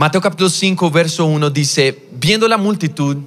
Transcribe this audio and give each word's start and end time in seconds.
Mateo 0.00 0.22
capítulo 0.22 0.48
5, 0.48 0.90
verso 0.90 1.26
1 1.26 1.50
dice, 1.50 2.06
viendo 2.12 2.48
la 2.48 2.56
multitud, 2.56 3.18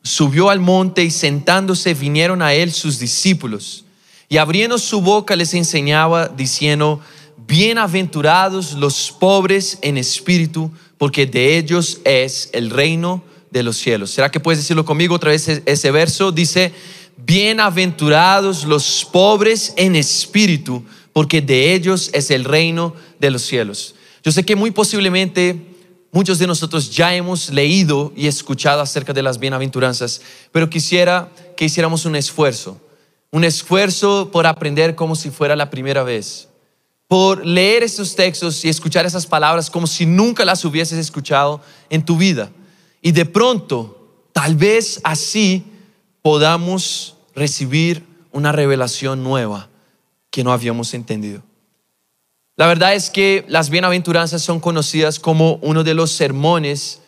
subió 0.00 0.48
al 0.48 0.60
monte 0.60 1.02
y 1.02 1.10
sentándose 1.10 1.92
vinieron 1.92 2.40
a 2.40 2.54
él 2.54 2.70
sus 2.70 3.00
discípulos. 3.00 3.84
Y 4.28 4.36
abriendo 4.36 4.78
su 4.78 5.00
boca 5.00 5.34
les 5.34 5.54
enseñaba 5.54 6.28
diciendo, 6.28 7.00
bienaventurados 7.48 8.74
los 8.74 9.10
pobres 9.10 9.80
en 9.82 9.98
espíritu, 9.98 10.70
porque 10.98 11.26
de 11.26 11.58
ellos 11.58 12.00
es 12.04 12.50
el 12.52 12.70
reino 12.70 13.24
de 13.50 13.64
los 13.64 13.76
cielos. 13.78 14.12
¿Será 14.12 14.30
que 14.30 14.38
puedes 14.38 14.60
decirlo 14.60 14.84
conmigo 14.84 15.16
otra 15.16 15.30
vez 15.32 15.48
ese 15.48 15.90
verso? 15.90 16.30
Dice, 16.30 16.72
bienaventurados 17.16 18.62
los 18.66 19.04
pobres 19.12 19.74
en 19.76 19.96
espíritu, 19.96 20.84
porque 21.12 21.40
de 21.40 21.74
ellos 21.74 22.08
es 22.12 22.30
el 22.30 22.44
reino 22.44 22.94
de 23.18 23.32
los 23.32 23.42
cielos. 23.42 23.96
Yo 24.22 24.30
sé 24.30 24.44
que 24.44 24.54
muy 24.54 24.70
posiblemente 24.70 25.69
muchos 26.12 26.38
de 26.38 26.46
nosotros 26.46 26.90
ya 26.90 27.14
hemos 27.14 27.50
leído 27.50 28.12
y 28.16 28.26
escuchado 28.26 28.80
acerca 28.80 29.12
de 29.12 29.22
las 29.22 29.38
bienaventuranzas, 29.38 30.20
pero 30.52 30.70
quisiera 30.70 31.30
que 31.56 31.66
hiciéramos 31.66 32.04
un 32.04 32.16
esfuerzo, 32.16 32.80
un 33.30 33.44
esfuerzo 33.44 34.30
por 34.32 34.46
aprender 34.46 34.94
como 34.94 35.14
si 35.14 35.30
fuera 35.30 35.56
la 35.56 35.70
primera 35.70 36.02
vez, 36.02 36.48
por 37.06 37.44
leer 37.44 37.82
estos 37.82 38.14
textos 38.14 38.64
y 38.64 38.68
escuchar 38.68 39.06
esas 39.06 39.26
palabras 39.26 39.70
como 39.70 39.86
si 39.86 40.06
nunca 40.06 40.44
las 40.44 40.64
hubieses 40.64 40.98
escuchado 40.98 41.60
en 41.88 42.04
tu 42.04 42.16
vida. 42.16 42.50
Y 43.02 43.12
de 43.12 43.26
pronto, 43.26 44.26
tal 44.32 44.56
vez 44.56 45.00
así 45.02 45.64
podamos 46.22 47.16
recibir 47.34 48.04
una 48.32 48.52
revelación 48.52 49.24
nueva 49.24 49.68
que 50.30 50.44
no 50.44 50.52
habíamos 50.52 50.94
entendido. 50.94 51.42
La 52.60 52.66
verdad 52.66 52.94
es 52.94 53.08
que 53.08 53.42
las 53.48 53.70
bienaventuranzas 53.70 54.42
son 54.42 54.60
conocidas 54.60 55.18
como 55.18 55.54
uno 55.62 55.82
de 55.82 55.94
los 55.94 56.10
sermones 56.10 57.00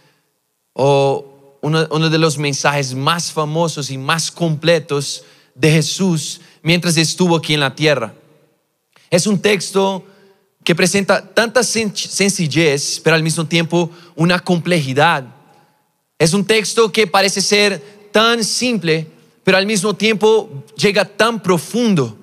o 0.72 1.58
uno, 1.60 2.08
de 2.08 2.18
los 2.18 2.38
mensajes 2.38 2.94
más 2.94 3.30
famosos 3.30 3.90
y 3.90 3.98
más 3.98 4.30
completos 4.30 5.24
de 5.54 5.70
Jesús 5.70 6.40
mientras 6.62 6.96
estuvo 6.96 7.36
aquí 7.36 7.52
en 7.52 7.60
la 7.60 7.74
tierra. 7.74 8.14
Es 9.10 9.26
un 9.26 9.38
texto 9.42 10.06
que 10.64 10.74
presenta 10.74 11.22
tanta 11.22 11.62
sencillez, 11.62 12.98
pero 13.04 13.14
al 13.14 13.22
mismo 13.22 13.46
tiempo 13.46 13.90
una 14.14 14.40
complejidad. 14.40 15.26
Es 16.18 16.32
un 16.32 16.46
texto 16.46 16.90
que 16.90 17.06
parece 17.06 17.42
ser 17.42 18.08
tan 18.10 18.42
simple, 18.42 19.06
pero 19.44 19.58
al 19.58 19.66
mismo 19.66 19.92
tiempo 19.92 20.64
llega 20.78 21.04
tan 21.04 21.42
profundo 21.42 22.21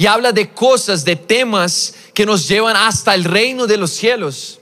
y 0.00 0.06
habla 0.06 0.32
de 0.32 0.48
cosas, 0.54 1.04
de 1.04 1.14
temas 1.14 1.92
que 2.14 2.24
nos 2.24 2.48
llevan 2.48 2.74
hasta 2.74 3.14
el 3.14 3.22
reino 3.22 3.66
de 3.66 3.76
los 3.76 3.90
cielos. 3.90 4.58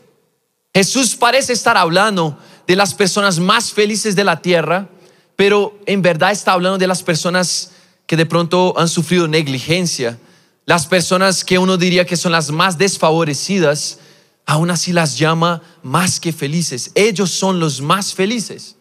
Jesús 0.74 1.14
parece 1.14 1.52
estar 1.52 1.76
hablando 1.76 2.36
de 2.66 2.74
las 2.74 2.92
personas 2.92 3.38
más 3.38 3.70
felices 3.70 4.16
de 4.16 4.24
la 4.24 4.42
tierra, 4.42 4.88
pero 5.36 5.78
en 5.86 6.02
verdad 6.02 6.32
está 6.32 6.54
hablando 6.54 6.76
de 6.76 6.88
las 6.88 7.04
personas 7.04 7.70
que 8.04 8.16
de 8.16 8.26
pronto 8.26 8.74
han 8.76 8.88
sufrido 8.88 9.28
negligencia, 9.28 10.18
las 10.66 10.86
personas 10.88 11.44
que 11.44 11.56
uno 11.56 11.76
diría 11.76 12.04
que 12.04 12.16
son 12.16 12.32
las 12.32 12.50
más 12.50 12.76
desfavorecidas, 12.76 14.00
aún 14.44 14.72
así 14.72 14.92
las 14.92 15.18
llama 15.18 15.62
más 15.84 16.18
que 16.18 16.32
felices. 16.32 16.90
Ellos 16.96 17.30
son 17.30 17.60
los 17.60 17.80
más 17.80 18.12
felices. 18.12 18.74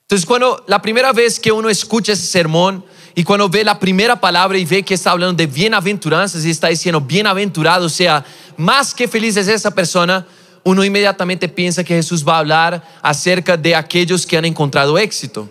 Entonces, 0.00 0.24
cuando 0.24 0.64
la 0.66 0.80
primera 0.80 1.12
vez 1.12 1.38
que 1.38 1.52
uno 1.52 1.68
escucha 1.68 2.14
ese 2.14 2.26
sermón, 2.26 2.86
y 3.14 3.24
cuando 3.24 3.48
ve 3.48 3.64
la 3.64 3.78
primera 3.78 4.20
palabra 4.20 4.58
y 4.58 4.64
ve 4.64 4.82
que 4.82 4.94
está 4.94 5.10
hablando 5.10 5.34
de 5.34 5.46
bienaventuranzas 5.46 6.44
y 6.44 6.50
está 6.50 6.68
diciendo 6.68 7.00
bienaventurado, 7.00 7.86
o 7.86 7.90
sea, 7.90 8.24
más 8.56 8.94
que 8.94 9.06
feliz 9.06 9.36
es 9.36 9.48
esa 9.48 9.70
persona, 9.74 10.26
uno 10.64 10.84
inmediatamente 10.84 11.48
piensa 11.48 11.84
que 11.84 11.94
Jesús 11.94 12.26
va 12.26 12.36
a 12.36 12.38
hablar 12.38 12.98
acerca 13.02 13.56
de 13.56 13.74
aquellos 13.74 14.24
que 14.24 14.38
han 14.38 14.44
encontrado 14.44 14.96
éxito, 14.98 15.50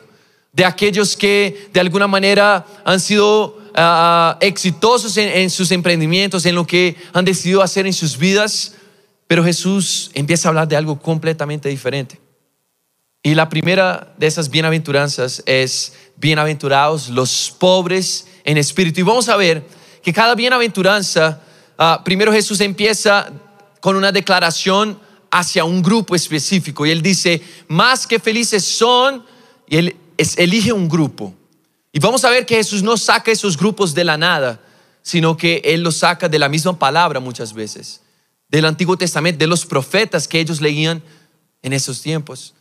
de 0.52 0.66
aquellos 0.66 1.16
que 1.16 1.70
de 1.72 1.80
alguna 1.80 2.08
manera 2.08 2.66
han 2.84 3.00
sido 3.00 3.60
ah, 3.76 4.38
exitosos 4.42 5.16
en, 5.18 5.30
en 5.30 5.50
sus 5.50 5.72
emprendimientos, 5.72 6.46
en 6.46 6.56
lo 6.56 6.66
que 6.66 6.96
han 7.14 7.26
decidido 7.26 7.62
hacer 7.62 7.86
en 7.86 7.94
sus 7.94 8.18
vidas, 8.18 8.74
pero 9.28 9.44
Jesús 9.44 10.10
empieza 10.14 10.48
a 10.48 10.50
hablar 10.50 10.68
de 10.68 10.78
algo 10.78 11.00
completamente 11.00 11.70
diferente. 11.70 12.20
Y 13.24 13.36
la 13.36 13.50
primera 13.50 14.14
de 14.18 14.26
esas 14.26 14.50
bienaventuranzas 14.50 15.44
es 15.46 15.94
bienaventurados 16.22 17.10
los 17.10 17.54
pobres 17.58 18.28
en 18.44 18.58
espíritu. 18.58 19.00
Y 19.00 19.04
vamos 19.04 19.28
a 19.28 19.36
ver 19.36 19.66
que 20.04 20.14
cada 20.14 20.36
bienaventuranza, 20.36 21.42
ah, 21.80 22.02
primero 22.06 22.32
Jesús 22.32 22.62
empieza 22.62 23.34
con 23.80 23.96
una 23.96 24.12
declaración 24.12 25.00
hacia 25.32 25.66
un 25.66 25.82
grupo 25.82 26.16
específico. 26.16 26.86
Y 26.86 26.92
él 26.92 27.02
dice, 27.02 27.42
más 27.68 28.06
que 28.06 28.20
felices 28.20 28.64
son, 28.64 29.26
y 29.68 29.78
él 29.78 29.96
elige 30.38 30.72
un 30.72 30.88
grupo. 30.88 31.34
Y 31.92 32.00
vamos 32.00 32.24
a 32.24 32.30
ver 32.30 32.46
que 32.46 32.56
Jesús 32.56 32.84
no 32.84 32.98
saca 32.98 33.32
esos 33.32 33.58
grupos 33.58 33.96
de 33.96 34.04
la 34.04 34.16
nada, 34.16 34.62
sino 35.02 35.36
que 35.36 35.62
Él 35.66 35.82
los 35.82 35.98
saca 35.98 36.30
de 36.30 36.38
la 36.38 36.48
misma 36.48 36.78
palabra 36.78 37.20
muchas 37.20 37.54
veces, 37.54 38.02
del 38.48 38.66
Antiguo 38.66 38.96
Testamento, 38.96 39.40
de 39.40 39.48
los 39.48 39.66
profetas 39.66 40.28
que 40.28 40.40
ellos 40.40 40.62
leían 40.62 41.02
en 41.64 41.74
esos 41.74 42.02
tiempos. 42.02 42.54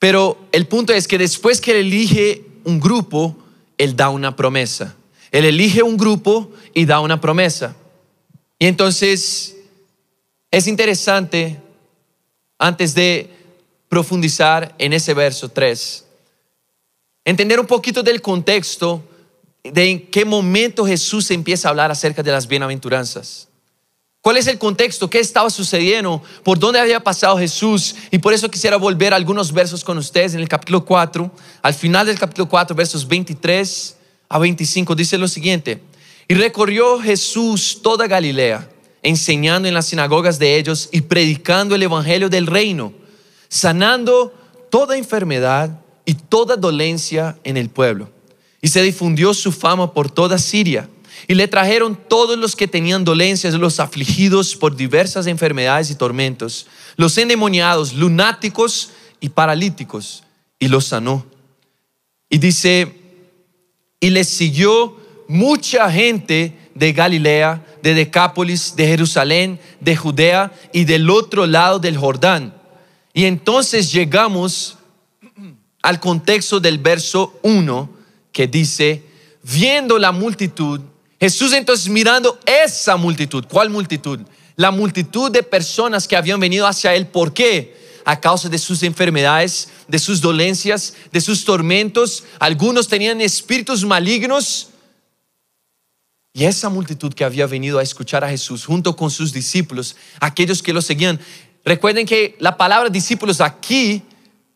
Pero 0.00 0.48
el 0.50 0.66
punto 0.66 0.92
es 0.92 1.06
que 1.06 1.18
después 1.18 1.60
que 1.60 1.72
él 1.72 1.86
elige 1.86 2.49
un 2.64 2.80
grupo, 2.80 3.36
él 3.78 3.96
da 3.96 4.08
una 4.08 4.36
promesa. 4.36 4.94
Él 5.30 5.44
elige 5.44 5.82
un 5.82 5.96
grupo 5.96 6.50
y 6.74 6.84
da 6.86 7.00
una 7.00 7.20
promesa. 7.20 7.76
Y 8.58 8.66
entonces 8.66 9.56
es 10.50 10.66
interesante, 10.66 11.60
antes 12.58 12.94
de 12.94 13.30
profundizar 13.88 14.74
en 14.78 14.92
ese 14.92 15.14
verso 15.14 15.48
3, 15.48 16.04
entender 17.24 17.60
un 17.60 17.66
poquito 17.66 18.02
del 18.02 18.20
contexto 18.20 19.02
de 19.62 19.90
en 19.90 20.06
qué 20.10 20.24
momento 20.24 20.86
Jesús 20.86 21.30
empieza 21.30 21.68
a 21.68 21.70
hablar 21.70 21.90
acerca 21.90 22.22
de 22.22 22.32
las 22.32 22.48
bienaventuranzas. 22.48 23.49
¿Cuál 24.22 24.36
es 24.36 24.46
el 24.48 24.58
contexto? 24.58 25.08
¿Qué 25.08 25.18
estaba 25.18 25.48
sucediendo? 25.48 26.22
¿Por 26.44 26.58
dónde 26.58 26.78
había 26.78 27.00
pasado 27.00 27.38
Jesús? 27.38 27.94
Y 28.10 28.18
por 28.18 28.34
eso 28.34 28.50
quisiera 28.50 28.76
volver 28.76 29.14
a 29.14 29.16
algunos 29.16 29.50
versos 29.50 29.82
con 29.82 29.96
ustedes 29.96 30.34
en 30.34 30.40
el 30.40 30.48
capítulo 30.48 30.84
4. 30.84 31.30
Al 31.62 31.72
final 31.72 32.06
del 32.06 32.18
capítulo 32.18 32.46
4, 32.46 32.76
versos 32.76 33.08
23 33.08 33.96
a 34.28 34.38
25, 34.38 34.94
dice 34.94 35.16
lo 35.16 35.26
siguiente. 35.26 35.82
Y 36.28 36.34
recorrió 36.34 37.00
Jesús 37.00 37.80
toda 37.82 38.06
Galilea, 38.06 38.68
enseñando 39.02 39.68
en 39.68 39.72
las 39.72 39.86
sinagogas 39.86 40.38
de 40.38 40.58
ellos 40.58 40.90
y 40.92 41.00
predicando 41.00 41.74
el 41.74 41.82
Evangelio 41.82 42.28
del 42.28 42.46
reino, 42.46 42.92
sanando 43.48 44.34
toda 44.70 44.98
enfermedad 44.98 45.80
y 46.04 46.12
toda 46.12 46.56
dolencia 46.56 47.38
en 47.42 47.56
el 47.56 47.70
pueblo. 47.70 48.10
Y 48.60 48.68
se 48.68 48.82
difundió 48.82 49.32
su 49.32 49.50
fama 49.50 49.94
por 49.94 50.10
toda 50.10 50.36
Siria 50.36 50.90
y 51.26 51.34
le 51.34 51.48
trajeron 51.48 51.98
todos 52.08 52.38
los 52.38 52.56
que 52.56 52.68
tenían 52.68 53.04
dolencias, 53.04 53.54
los 53.54 53.80
afligidos 53.80 54.56
por 54.56 54.76
diversas 54.76 55.26
enfermedades 55.26 55.90
y 55.90 55.94
tormentos, 55.94 56.66
los 56.96 57.16
endemoniados, 57.18 57.94
lunáticos 57.94 58.90
y 59.20 59.28
paralíticos, 59.28 60.24
y 60.58 60.68
los 60.68 60.86
sanó. 60.86 61.26
Y 62.28 62.38
dice, 62.38 62.94
y 64.00 64.10
les 64.10 64.28
siguió 64.28 64.96
mucha 65.28 65.90
gente 65.90 66.56
de 66.74 66.92
Galilea, 66.92 67.64
de 67.82 67.94
Decápolis, 67.94 68.74
de 68.76 68.86
Jerusalén, 68.86 69.60
de 69.80 69.96
Judea 69.96 70.52
y 70.72 70.84
del 70.84 71.10
otro 71.10 71.46
lado 71.46 71.78
del 71.78 71.96
Jordán. 71.96 72.54
Y 73.12 73.24
entonces 73.24 73.92
llegamos 73.92 74.78
al 75.82 76.00
contexto 76.00 76.60
del 76.60 76.78
verso 76.78 77.38
1 77.42 77.90
que 78.32 78.46
dice, 78.46 79.04
viendo 79.42 79.98
la 79.98 80.12
multitud, 80.12 80.80
Jesús 81.20 81.52
entonces 81.52 81.88
mirando 81.88 82.40
esa 82.46 82.96
multitud, 82.96 83.44
¿cuál 83.46 83.68
multitud? 83.68 84.20
La 84.56 84.70
multitud 84.70 85.30
de 85.30 85.42
personas 85.42 86.08
que 86.08 86.16
habían 86.16 86.40
venido 86.40 86.66
hacia 86.66 86.94
Él. 86.94 87.06
¿Por 87.06 87.34
qué? 87.34 87.76
A 88.06 88.18
causa 88.18 88.48
de 88.48 88.58
sus 88.58 88.82
enfermedades, 88.82 89.68
de 89.86 89.98
sus 89.98 90.22
dolencias, 90.22 90.94
de 91.12 91.20
sus 91.20 91.44
tormentos. 91.44 92.24
Algunos 92.38 92.88
tenían 92.88 93.20
espíritus 93.20 93.84
malignos. 93.84 94.68
Y 96.32 96.44
esa 96.44 96.70
multitud 96.70 97.12
que 97.12 97.24
había 97.24 97.46
venido 97.46 97.78
a 97.78 97.82
escuchar 97.82 98.24
a 98.24 98.30
Jesús 98.30 98.64
junto 98.64 98.96
con 98.96 99.10
sus 99.10 99.32
discípulos, 99.32 99.96
aquellos 100.20 100.62
que 100.62 100.72
lo 100.72 100.80
seguían. 100.80 101.20
Recuerden 101.64 102.06
que 102.06 102.36
la 102.38 102.56
palabra 102.56 102.88
discípulos 102.88 103.42
aquí 103.42 104.02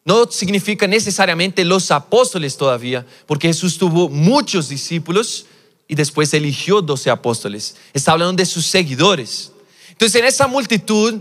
no 0.07 0.31
significa 0.31 0.87
necesariamente 0.87 1.65
los 1.65 1.91
apóstoles 1.91 2.57
todavía, 2.57 3.05
porque 3.27 3.49
Jesús 3.49 3.77
tuvo 3.77 4.09
muchos 4.09 4.69
discípulos 4.69 5.47
y 5.89 5.95
después 5.95 6.33
eligió 6.35 6.81
doce 6.81 7.11
apóstoles. 7.11 7.77
Está 7.93 8.13
hablando 8.13 8.35
de 8.35 8.47
sus 8.47 8.67
seguidores. 8.67 9.53
Entonces 9.91 10.21
en 10.21 10.27
esa 10.27 10.47
multitud 10.47 11.21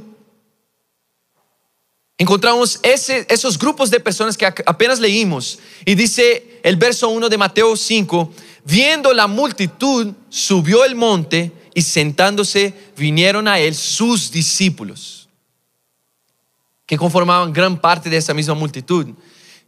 encontramos 2.17 2.79
esos 2.83 3.57
grupos 3.57 3.89
de 3.89 3.99
personas 3.99 4.37
que 4.37 4.45
apenas 4.45 4.99
leímos. 4.99 5.59
Y 5.85 5.95
dice 5.95 6.59
el 6.63 6.77
verso 6.77 7.09
1 7.09 7.29
de 7.29 7.37
Mateo 7.37 7.75
5, 7.75 8.33
viendo 8.63 9.13
la 9.13 9.27
multitud, 9.27 10.13
subió 10.29 10.85
el 10.85 10.95
monte 10.95 11.51
y 11.73 11.81
sentándose 11.81 12.73
vinieron 12.95 13.47
a 13.47 13.59
él 13.59 13.75
sus 13.75 14.31
discípulos. 14.31 15.19
que 16.85 16.97
conformaban 16.97 17.53
gran 17.53 17.79
parte 17.79 18.09
de 18.09 18.17
esa 18.17 18.33
misma 18.33 18.53
multitud. 18.55 19.07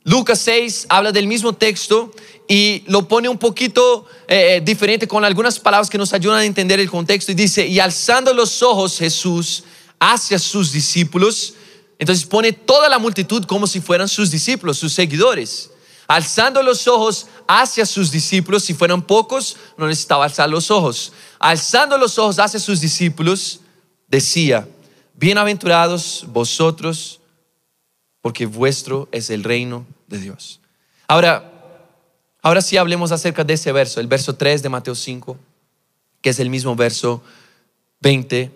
Lucas 0.04 0.40
6 0.42 0.88
habla 0.90 1.12
del 1.12 1.28
mismo 1.28 1.54
texto 1.54 2.12
y 2.48 2.84
lo 2.88 3.08
pone 3.08 3.28
un 3.28 3.38
poquito 3.38 4.06
eh, 4.28 4.58
eh, 4.58 4.62
diferente 4.62 5.08
con 5.08 5.26
algunas 5.26 5.60
palabras 5.60 5.90
que 5.90 5.98
nos 5.98 6.14
ayudan 6.14 6.40
a 6.40 6.46
entender 6.46 6.80
el 6.80 6.90
contexto 6.90 7.32
y 7.32 7.36
dice, 7.36 7.66
y 7.66 7.80
alzando 7.80 8.34
los 8.34 8.62
ojos 8.62 8.98
Jesús 8.98 9.64
hacia 10.00 10.38
sus 10.38 10.72
discípulos, 10.72 11.56
entonces 11.98 12.26
pone 12.26 12.54
toda 12.54 12.90
la 12.90 13.00
multitud 13.00 13.46
como 13.46 13.68
si 13.68 13.82
fueran 13.82 14.08
sus 14.08 14.30
discípulos, 14.30 14.78
sus 14.78 14.94
seguidores. 14.94 15.72
Alzando 16.08 16.62
los 16.62 16.88
ojos 16.88 17.28
hacia 17.48 17.86
sus 17.86 18.12
discípulos, 18.12 18.64
si 18.64 18.76
fueran 18.76 19.02
pocos, 19.02 19.58
no 19.78 19.88
necesitaba 19.88 20.26
alzar 20.26 20.50
los 20.50 20.70
ojos. 20.70 21.14
Alzando 21.40 21.98
los 21.98 22.20
ojos 22.20 22.38
hacia 22.38 22.60
sus 22.60 22.80
discípulos, 22.80 23.62
decía, 24.08 24.68
bienaventurados 25.16 26.26
vosotros, 26.28 27.22
porque 28.22 28.46
vuestro 28.46 29.10
es 29.12 29.32
el 29.32 29.44
reino 29.44 29.88
de 30.08 30.20
Dios. 30.20 30.60
Ahora, 31.08 31.55
ahora 32.46 32.62
sí 32.62 32.78
hablemos 32.78 33.12
acerca 33.12 33.44
de 33.44 33.56
ese 33.56 33.72
verso, 33.72 34.00
el 34.00 34.06
verso 34.06 34.36
3 34.36 34.62
de 34.62 34.70
Mateo 34.70 34.94
5, 34.94 35.36
que 36.22 36.30
es 36.30 36.40
el 36.40 36.52
mismo 36.52 36.76
verso 36.76 37.24
20 38.02 38.52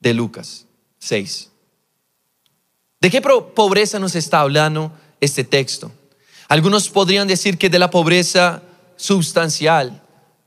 de 0.00 0.14
Lucas 0.14 0.66
6. 0.98 1.50
¿De 3.00 3.10
qué 3.10 3.22
pobreza 3.22 3.98
nos 3.98 4.14
está 4.14 4.40
hablando 4.40 4.92
este 5.18 5.44
texto? 5.44 5.90
Algunos 6.46 6.90
podrían 6.90 7.26
decir 7.26 7.56
que 7.56 7.70
de 7.70 7.78
la 7.78 7.88
pobreza 7.88 8.62
sustancial, 8.96 10.02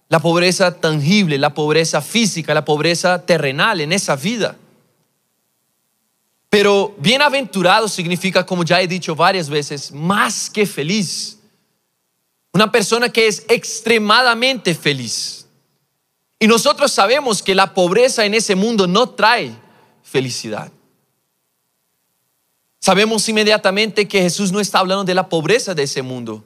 la 0.07 0.19
pobreza 0.19 0.79
tangible, 0.79 1.39
la 1.39 1.55
pobreza 1.55 2.01
física, 2.01 2.53
la 2.53 2.65
pobreza 2.65 3.25
terrenal 3.25 3.81
en 3.81 3.93
esa 3.93 4.15
vida. 4.15 4.55
Pero 6.51 6.95
bienaventurado 6.99 7.87
significa, 7.87 8.45
como 8.45 8.63
ya 8.63 8.79
he 8.79 8.87
dicho 8.87 9.15
varias 9.15 9.49
veces, 9.49 9.91
más 9.91 10.51
que 10.51 10.67
feliz. 10.67 11.38
Una 12.53 12.71
persona 12.71 13.09
que 13.09 13.27
es 13.27 13.45
extremadamente 13.47 14.73
feliz. 14.73 15.47
Y 16.39 16.47
nosotros 16.47 16.91
sabemos 16.91 17.43
que 17.43 17.53
la 17.53 17.73
pobreza 17.73 18.25
en 18.25 18.33
ese 18.33 18.55
mundo 18.55 18.87
no 18.87 19.09
trae 19.09 19.53
felicidad. 20.03 20.71
Sabemos 22.79 23.27
inmediatamente 23.27 24.07
que 24.07 24.21
Jesús 24.21 24.51
no 24.51 24.59
está 24.59 24.79
hablando 24.79 25.03
de 25.03 25.13
la 25.13 25.27
pobreza 25.27 25.75
de 25.75 25.83
ese 25.83 26.01
mundo, 26.01 26.43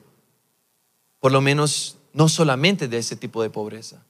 por 1.20 1.30
lo 1.30 1.40
menos 1.40 1.96
no 2.12 2.28
solamente 2.28 2.88
de 2.88 2.98
ese 2.98 3.14
tipo 3.14 3.42
de 3.42 3.50
pobreza. 3.50 4.04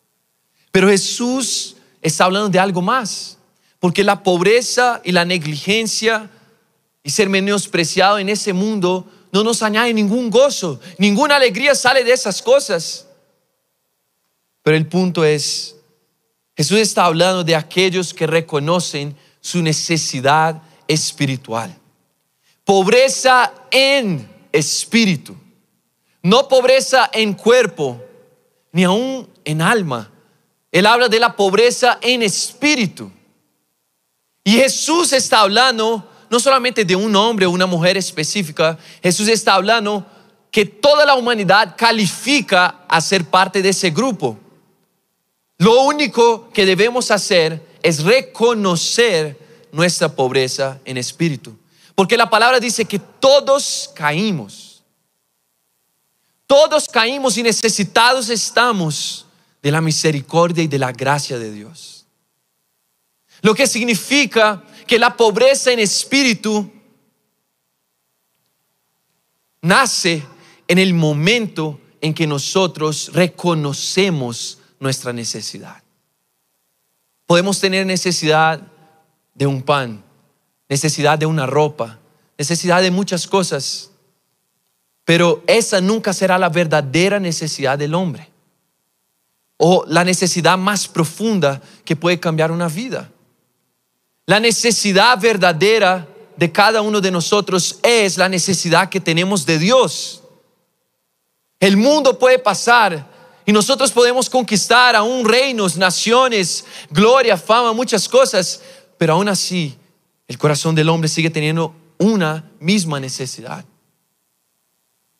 Pero 0.73 0.89
Jesús 0.89 1.77
está 2.01 2.25
hablando 2.25 2.49
de 2.49 2.59
algo 2.59 2.81
más, 2.81 3.39
porque 3.79 4.03
la 4.03 4.23
pobreza 4.23 5.03
y 5.05 5.13
la 5.13 5.27
negligencia 5.27 6.31
y 7.03 7.11
ser 7.11 7.29
menospreciado 7.29 8.19
en 8.19 8.31
ese 8.31 8.55
mundo 8.55 9.07
no 9.35 9.43
nos 9.43 9.65
añade 9.65 9.93
ningún 9.93 10.31
gozo, 10.31 10.79
ninguna 10.97 11.35
alegría 11.35 11.75
sale 11.75 12.05
de 12.05 12.13
esas 12.13 12.41
cosas. 12.41 13.05
Pero 14.63 14.77
el 14.77 14.87
punto 14.87 15.25
es, 15.25 15.75
Jesús 16.57 16.79
está 16.79 17.07
hablando 17.07 17.43
de 17.43 17.57
aquellos 17.57 18.15
que 18.15 18.29
reconocen 18.29 19.17
su 19.41 19.61
necesidad 19.61 20.63
espiritual. 20.87 21.77
Pobreza 22.63 23.53
en 23.73 24.31
espíritu, 24.53 25.37
no 26.23 26.47
pobreza 26.47 27.11
en 27.13 27.35
cuerpo, 27.35 28.01
ni 28.71 28.85
aún 28.85 29.29
en 29.45 29.63
alma. 29.63 30.13
Él 30.71 30.87
habla 30.87 31.09
de 31.09 31.19
la 31.19 31.35
pobreza 31.35 31.99
en 32.01 32.23
espíritu. 32.23 33.11
Y 34.45 34.53
Jesús 34.53 35.13
está 35.13 35.41
hablando 35.41 36.09
no 36.35 36.41
solamente 36.41 36.85
de 36.85 36.97
un 36.97 37.15
hombre 37.15 37.47
o 37.47 37.51
una 37.53 37.65
mujer 37.65 37.97
específica, 37.97 38.77
Jesús 39.01 39.29
está 39.29 39.55
hablando 39.55 40.05
que 40.51 40.65
toda 40.65 41.07
la 41.07 41.15
humanidad 41.15 41.77
califica 41.79 42.81
a 42.89 43.01
ser 43.01 43.25
parte 43.27 43.63
de 43.63 43.69
ese 43.69 43.91
grupo. 43.91 44.37
Lo 45.59 45.83
único 45.83 46.51
que 46.51 46.67
debemos 46.67 47.13
hacer 47.13 47.65
es 47.85 48.03
reconocer 48.03 49.39
nuestra 49.71 50.09
pobreza 50.09 50.81
en 50.85 50.97
espíritu. 50.99 51.57
Porque 51.95 52.17
la 52.17 52.29
palabra 52.29 52.59
dice 52.59 52.85
que 52.85 52.99
todos 52.99 53.93
caímos. 53.95 54.83
Todos 56.49 56.89
caímos 56.89 57.39
y 57.39 57.45
necesitados 57.45 58.29
estamos 58.29 59.25
de 59.63 59.71
la 59.71 59.81
misericordia 59.81 60.65
y 60.65 60.67
de 60.67 60.81
la 60.81 60.91
gracia 60.91 61.39
de 61.39 61.53
Dios. 61.53 62.07
Lo 63.41 63.55
que 63.55 63.69
significa 63.69 64.65
que 64.87 64.99
la 64.99 65.17
pobreza 65.17 65.73
en 65.73 65.81
espíritu 65.81 66.71
nace 69.63 70.23
en 70.69 70.79
el 70.79 70.95
momento 70.95 71.81
en 72.01 72.13
que 72.13 72.27
nosotros 72.27 73.11
reconocemos 73.13 74.59
nuestra 74.79 75.13
necesidad. 75.13 75.83
Podemos 77.27 77.59
tener 77.59 77.87
necesidad 77.87 78.61
de 79.35 79.47
un 79.47 79.63
pan, 79.63 80.05
necesidad 80.69 81.19
de 81.19 81.27
una 81.27 81.47
ropa, 81.47 81.99
necesidad 82.37 82.83
de 82.83 82.91
muchas 82.91 83.27
cosas. 83.27 83.91
Pero 85.05 85.43
esa 85.47 85.81
nunca 85.81 86.13
será 86.13 86.39
la 86.39 86.49
verdadera 86.49 87.19
necesidad 87.21 87.79
del 87.79 87.95
hombre. 87.95 88.31
O 89.57 89.85
la 89.87 90.05
necesidad 90.05 90.59
más 90.59 90.89
profunda 90.89 91.63
que 91.85 91.97
puede 91.97 92.21
cambiar 92.21 92.51
una 92.51 92.69
vida. 92.69 93.11
La 94.27 94.41
necesidad 94.41 95.19
verdadera 95.21 96.09
de 96.37 96.51
cada 96.51 96.83
uno 96.83 97.01
de 97.01 97.11
nosotros 97.11 97.79
es 97.83 98.17
la 98.17 98.29
necesidad 98.29 98.89
que 98.89 99.01
tenemos 99.01 99.45
de 99.45 99.59
Dios. 99.59 100.23
El 101.61 101.77
mundo 101.77 102.19
puede 102.19 102.39
pasar 102.39 103.07
y 103.47 103.53
nosotros 103.53 103.93
podemos 103.93 104.31
conquistar 104.31 104.97
aún 104.97 105.29
reinos, 105.29 105.77
naciones, 105.77 106.65
gloria, 106.91 107.37
fama, 107.37 107.73
muchas 107.73 108.09
cosas, 108.09 108.63
pero 108.97 109.15
aún 109.15 109.29
así 109.29 109.77
el 110.27 110.39
corazón 110.39 110.75
del 110.75 110.89
hombre 110.89 111.09
sigue 111.09 111.31
teniendo 111.31 111.75
una 111.99 112.51
misma 112.61 112.99
necesidad. 113.01 113.65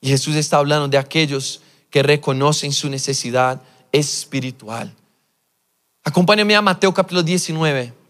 Y 0.01 0.09
Jesús 0.09 0.35
está 0.37 0.59
hablando 0.59 0.89
de 0.89 0.99
aquellos 0.99 1.61
que 1.91 2.03
reconocen 2.03 2.73
su 2.73 2.89
necesidad 2.89 3.63
espiritual. 3.93 4.93
Acompáñame 6.03 6.57
a 6.57 6.63
Mateo 6.63 6.93
capítulo 6.93 7.23
19. 7.23 8.04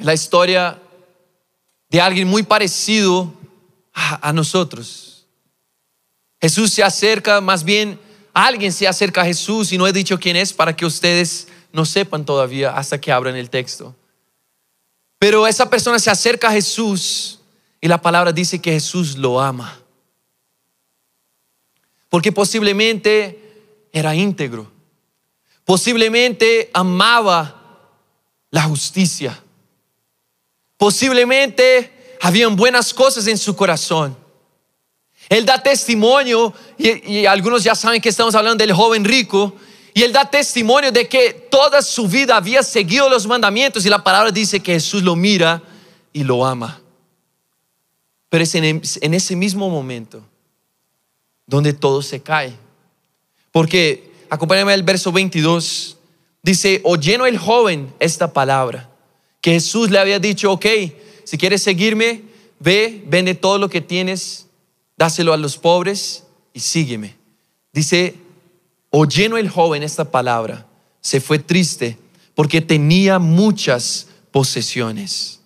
La 0.00 0.14
historia 0.14 0.80
de 1.90 2.00
alguien 2.00 2.28
muy 2.28 2.42
parecido 2.42 3.32
a, 3.92 4.32
nosotros. 4.32 5.26
Jesús 6.40 6.72
se 6.72 6.82
acerca, 6.82 7.40
más 7.40 7.64
bien 7.64 7.98
alguien 8.32 8.72
se 8.72 8.88
acerca 8.88 9.22
a 9.22 9.26
Jesús 9.26 9.72
y 9.72 9.78
no 9.78 9.86
he 9.86 9.92
dicho 9.92 10.18
quién 10.18 10.36
es 10.36 10.52
para 10.52 10.74
que 10.74 10.86
ustedes 10.86 11.48
no 11.72 11.84
sepan 11.84 12.24
todavía 12.24 12.70
hasta 12.76 13.00
que 13.00 13.12
abran 13.12 13.36
el 13.36 13.50
texto. 13.50 13.94
Pero 15.18 15.46
esa 15.46 15.68
persona 15.68 15.98
se 15.98 16.10
acerca 16.10 16.48
a 16.48 16.52
Jesús 16.52 17.40
y 17.80 17.88
la 17.88 18.00
palabra 18.00 18.32
dice 18.32 18.60
que 18.60 18.72
Jesús 18.72 19.16
lo 19.18 19.40
ama. 19.40 19.78
Porque 22.08 22.32
posiblemente 22.32 23.38
era 23.92 24.14
íntegro. 24.14 24.70
Posiblemente 25.64 26.70
amaba 26.72 27.90
la 28.50 28.62
justicia. 28.62 29.40
Posiblemente 30.80 31.92
habían 32.22 32.56
buenas 32.56 32.94
cosas 32.94 33.26
en 33.26 33.36
su 33.36 33.54
corazón. 33.54 34.16
Él 35.28 35.44
da 35.44 35.62
testimonio, 35.62 36.54
y, 36.78 37.26
algunos 37.26 37.62
ya 37.62 37.74
saben 37.74 38.00
que 38.00 38.08
estamos 38.08 38.34
hablando 38.34 38.64
del 38.64 38.72
joven 38.72 39.04
rico, 39.04 39.54
y 39.92 40.00
él 40.00 40.10
da 40.10 40.30
testimonio 40.30 40.90
de 40.90 41.06
que 41.06 41.34
toda 41.34 41.82
su 41.82 42.08
vida 42.08 42.34
había 42.34 42.62
seguido 42.62 43.10
los 43.10 43.26
mandamientos 43.26 43.84
y 43.84 43.90
la 43.90 44.02
palabra 44.02 44.30
dice 44.30 44.60
que 44.60 44.72
Jesús 44.72 45.02
lo 45.02 45.14
mira 45.16 45.62
y 46.14 46.24
lo 46.24 46.46
ama. 46.46 46.80
Pero 48.30 48.42
es 48.42 48.54
en, 48.54 48.80
ese 49.14 49.36
mismo 49.36 49.68
momento 49.68 50.24
donde 51.46 51.74
todo 51.74 52.00
se 52.00 52.22
cae. 52.22 52.56
Porque, 53.52 54.10
acompáñame 54.30 54.72
al 54.72 54.82
verso 54.82 55.12
22, 55.12 55.98
dice, 56.42 56.80
oyendo 56.84 57.26
el 57.26 57.36
joven 57.36 57.92
esta 57.98 58.32
palabra, 58.32 58.89
que 59.40 59.52
Jesús 59.52 59.90
le 59.90 59.98
había 59.98 60.18
dicho, 60.18 60.52
ok, 60.52 60.66
si 61.24 61.38
quieres 61.38 61.62
seguirme, 61.62 62.22
ve, 62.58 63.02
vende 63.06 63.34
todo 63.34 63.58
lo 63.58 63.68
que 63.68 63.80
tienes, 63.80 64.46
dáselo 64.96 65.32
a 65.32 65.36
los 65.36 65.56
pobres 65.56 66.24
y 66.52 66.60
sígueme. 66.60 67.16
Dice, 67.72 68.14
oyendo 68.90 69.36
el 69.36 69.48
joven 69.48 69.82
esta 69.82 70.10
palabra, 70.10 70.66
se 71.00 71.20
fue 71.20 71.38
triste 71.38 71.98
porque 72.34 72.60
tenía 72.60 73.18
muchas 73.18 74.08
posesiones. 74.30 75.40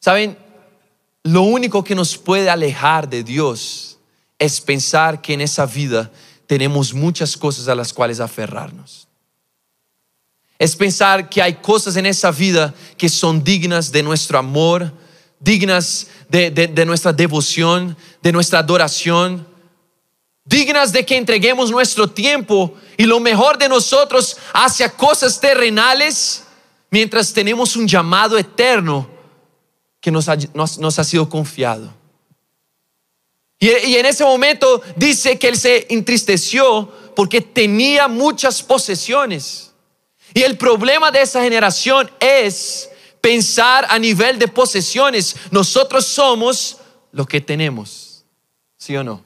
¿Saben? 0.00 0.36
Lo 1.22 1.42
único 1.42 1.82
que 1.82 1.94
nos 1.94 2.16
puede 2.16 2.48
alejar 2.48 3.08
de 3.08 3.24
Dios 3.24 3.98
es 4.38 4.60
pensar 4.60 5.20
que 5.20 5.32
en 5.32 5.40
esa 5.40 5.66
vida 5.66 6.10
tenemos 6.46 6.94
muchas 6.94 7.36
cosas 7.36 7.66
a 7.68 7.74
las 7.74 7.92
cuales 7.92 8.20
aferrarnos. 8.20 9.05
Es 10.58 10.74
pensar 10.74 11.28
que 11.28 11.42
hay 11.42 11.54
cosas 11.54 11.96
en 11.96 12.06
esa 12.06 12.30
vida 12.30 12.74
que 12.96 13.08
son 13.08 13.44
dignas 13.44 13.92
de 13.92 14.02
nuestro 14.02 14.38
amor, 14.38 14.92
dignas 15.38 16.06
de, 16.28 16.50
de 16.50 16.86
nuestra 16.86 17.12
devoción, 17.12 17.96
de 18.22 18.32
nuestra 18.32 18.60
adoración, 18.60 19.46
dignas 20.46 20.92
de 20.92 21.04
que 21.04 21.16
entreguemos 21.16 21.70
nuestro 21.70 22.08
tiempo 22.08 22.74
y 22.96 23.04
lo 23.04 23.20
mejor 23.20 23.58
de 23.58 23.68
nosotros 23.68 24.36
hacia 24.54 24.88
cosas 24.90 25.38
terrenales, 25.40 26.44
mientras 26.90 27.32
tenemos 27.32 27.76
un 27.76 27.86
llamado 27.86 28.38
eterno 28.38 29.10
que 30.00 30.10
nos 30.10 30.28
ha, 30.28 30.36
nos, 30.54 30.98
ha 30.98 31.04
sido 31.04 31.28
confiado. 31.28 31.92
Y, 33.58 33.68
y 33.68 33.96
en 33.96 34.06
ese 34.06 34.24
momento 34.24 34.80
dice 34.94 35.38
que 35.38 35.48
él 35.48 35.58
se 35.58 35.92
entristeció 35.92 36.92
porque 37.16 37.40
tenía 37.40 38.06
muchas 38.06 38.62
posesiones. 38.62 39.65
Y 40.34 40.42
el 40.42 40.56
problema 40.56 41.10
de 41.10 41.22
esa 41.22 41.42
generación 41.42 42.10
es 42.20 42.90
pensar 43.20 43.86
a 43.88 43.98
nivel 43.98 44.38
de 44.38 44.48
posesiones. 44.48 45.36
Nosotros 45.50 46.06
somos 46.06 46.78
lo 47.12 47.26
que 47.26 47.40
tenemos. 47.40 48.24
¿Sí 48.76 48.96
o 48.96 49.02
no? 49.02 49.24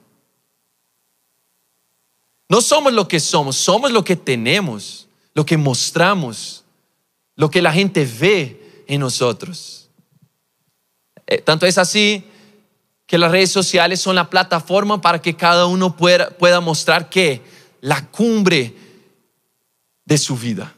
No 2.49 2.61
somos 2.61 2.91
lo 2.91 3.07
que 3.07 3.19
somos, 3.19 3.55
somos 3.55 3.91
lo 3.91 4.03
que 4.03 4.15
tenemos, 4.15 5.07
lo 5.33 5.45
que 5.45 5.55
mostramos, 5.55 6.63
lo 7.35 7.49
que 7.49 7.61
la 7.61 7.71
gente 7.71 8.05
ve 8.05 8.83
en 8.87 8.99
nosotros. 8.99 9.87
Eh, 11.27 11.37
tanto 11.37 11.65
es 11.65 11.77
así 11.77 12.25
que 13.07 13.17
las 13.17 13.31
redes 13.31 13.51
sociales 13.51 14.01
son 14.01 14.15
la 14.15 14.29
plataforma 14.29 14.99
para 14.99 15.21
que 15.21 15.35
cada 15.35 15.65
uno 15.65 15.95
pueda, 15.95 16.29
pueda 16.31 16.59
mostrar 16.59 17.09
que 17.09 17.41
la 17.79 18.05
cumbre 18.09 18.75
de 20.03 20.17
su 20.17 20.35
vida, 20.35 20.75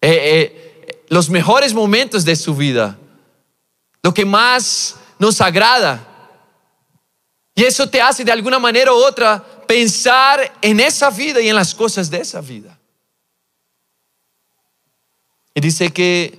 eh, 0.00 0.10
eh, 0.10 1.04
los 1.08 1.30
mejores 1.30 1.74
momentos 1.74 2.24
de 2.24 2.36
su 2.36 2.54
vida, 2.54 2.98
lo 4.02 4.14
que 4.14 4.24
más 4.24 4.96
nos 5.18 5.40
agrada. 5.40 6.04
Y 7.54 7.64
eso 7.64 7.88
te 7.88 8.00
hace 8.00 8.24
de 8.24 8.32
alguna 8.32 8.58
manera 8.58 8.92
u 8.92 8.96
otra 8.96 9.44
pensar 9.66 10.56
en 10.62 10.80
esa 10.80 11.10
vida 11.10 11.40
y 11.40 11.48
en 11.48 11.56
las 11.56 11.74
cosas 11.74 12.08
de 12.08 12.20
esa 12.20 12.40
vida. 12.40 12.78
Y 15.54 15.60
dice 15.60 15.90
que 15.92 16.38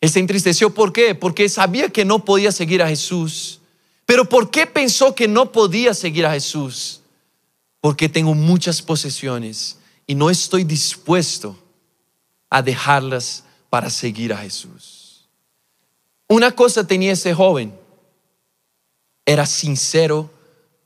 él 0.00 0.10
se 0.10 0.20
entristeció. 0.20 0.72
¿Por 0.72 0.92
qué? 0.92 1.14
Porque 1.16 1.48
sabía 1.48 1.88
que 1.88 2.04
no 2.04 2.24
podía 2.24 2.52
seguir 2.52 2.80
a 2.82 2.88
Jesús. 2.88 3.60
Pero 4.04 4.28
¿por 4.28 4.50
qué 4.50 4.66
pensó 4.66 5.14
que 5.14 5.26
no 5.26 5.50
podía 5.50 5.92
seguir 5.94 6.24
a 6.26 6.32
Jesús? 6.32 7.00
Porque 7.80 8.08
tengo 8.08 8.34
muchas 8.34 8.80
posesiones 8.80 9.78
y 10.06 10.14
no 10.14 10.30
estoy 10.30 10.62
dispuesto 10.62 11.58
a 12.50 12.62
dejarlas 12.62 13.44
para 13.70 13.90
seguir 13.90 14.32
a 14.32 14.38
Jesús. 14.38 15.28
Una 16.28 16.50
cosa 16.52 16.86
tenía 16.86 17.12
ese 17.12 17.34
joven, 17.34 17.78
era 19.24 19.46
sincero 19.46 20.30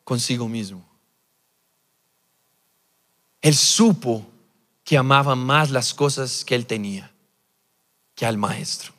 consigo 0.05 0.49
mismo. 0.49 0.85
Él 3.41 3.55
supo 3.55 4.27
que 4.85 4.97
amaba 4.97 5.35
más 5.35 5.71
las 5.71 5.95
cosas 5.95 6.45
que 6.45 6.55
él 6.55 6.67
tenía 6.67 7.13
que 8.15 8.27
al 8.27 8.37
maestro. 8.37 8.93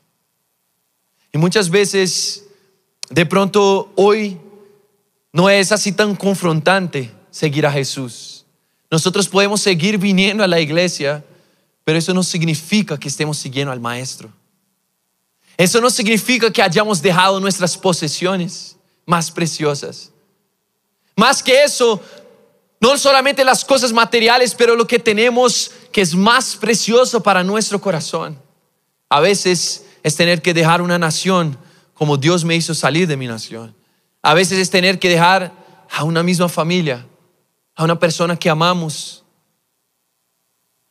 Y 1.34 1.38
muchas 1.38 1.70
veces, 1.70 2.46
de 3.10 3.26
pronto, 3.26 3.92
hoy 3.96 4.40
no 5.32 5.50
es 5.50 5.72
así 5.72 5.92
tan 5.92 6.16
confrontante 6.16 7.12
seguir 7.30 7.66
a 7.66 7.72
Jesús. 7.72 8.46
Nosotros 8.90 9.30
podemos 9.30 9.62
seguir 9.62 9.98
viniendo 9.98 10.44
a 10.44 10.48
la 10.48 10.60
iglesia, 10.60 11.24
pero 11.92 12.00
eso 12.00 12.14
no 12.14 12.24
significa 12.24 12.98
que 12.98 13.10
estemos 13.10 13.38
siguiendo 13.38 13.70
al 13.70 13.82
maestro. 13.82 14.32
Eso 15.58 15.82
no 15.82 15.90
significa 15.90 16.50
que 16.50 16.62
hayamos 16.62 17.02
dejado 17.02 17.38
nuestras 17.42 17.78
posesiones 17.78 18.78
más 19.06 19.30
preciosas. 19.30 20.10
Más 21.18 21.44
que 21.44 21.66
eso, 21.66 22.02
no 22.80 22.98
solamente 22.98 23.44
las 23.44 23.66
cosas 23.66 23.92
materiales, 23.92 24.56
pero 24.56 24.78
lo 24.78 24.88
que 24.88 25.00
tenemos 25.00 25.72
que 25.92 26.00
es 26.00 26.16
más 26.16 26.56
precioso 26.56 27.22
para 27.22 27.44
nuestro 27.44 27.82
corazón. 27.82 28.42
A 29.10 29.20
veces 29.20 29.84
es 30.02 30.16
tener 30.16 30.42
que 30.42 30.54
dejar 30.54 30.82
una 30.82 30.98
nación 30.98 31.58
como 31.94 32.16
Dios 32.16 32.46
me 32.46 32.56
hizo 32.56 32.74
salir 32.74 33.06
de 33.06 33.18
mi 33.18 33.28
nación. 33.28 33.76
A 34.22 34.34
veces 34.34 34.60
es 34.60 34.70
tener 34.70 34.98
que 34.98 35.10
dejar 35.10 35.52
a 35.90 36.06
una 36.06 36.24
misma 36.24 36.48
familia, 36.48 37.06
a 37.76 37.84
una 37.84 38.00
persona 38.00 38.38
que 38.38 38.50
amamos, 38.50 39.26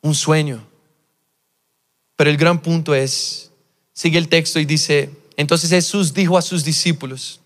un 0.03 0.15
sueño. 0.15 0.69
Pero 2.21 2.29
el 2.29 2.37
gran 2.37 2.61
punto 2.61 2.95
es, 2.95 3.51
sigue 3.95 4.19
el 4.19 4.29
texto 4.29 4.61
y 4.61 4.67
dice, 4.67 5.09
entonces 5.39 5.71
Jesús 5.71 6.13
dijo 6.13 6.37
a 6.37 6.43
sus 6.43 6.63
discípulos, 6.63 7.41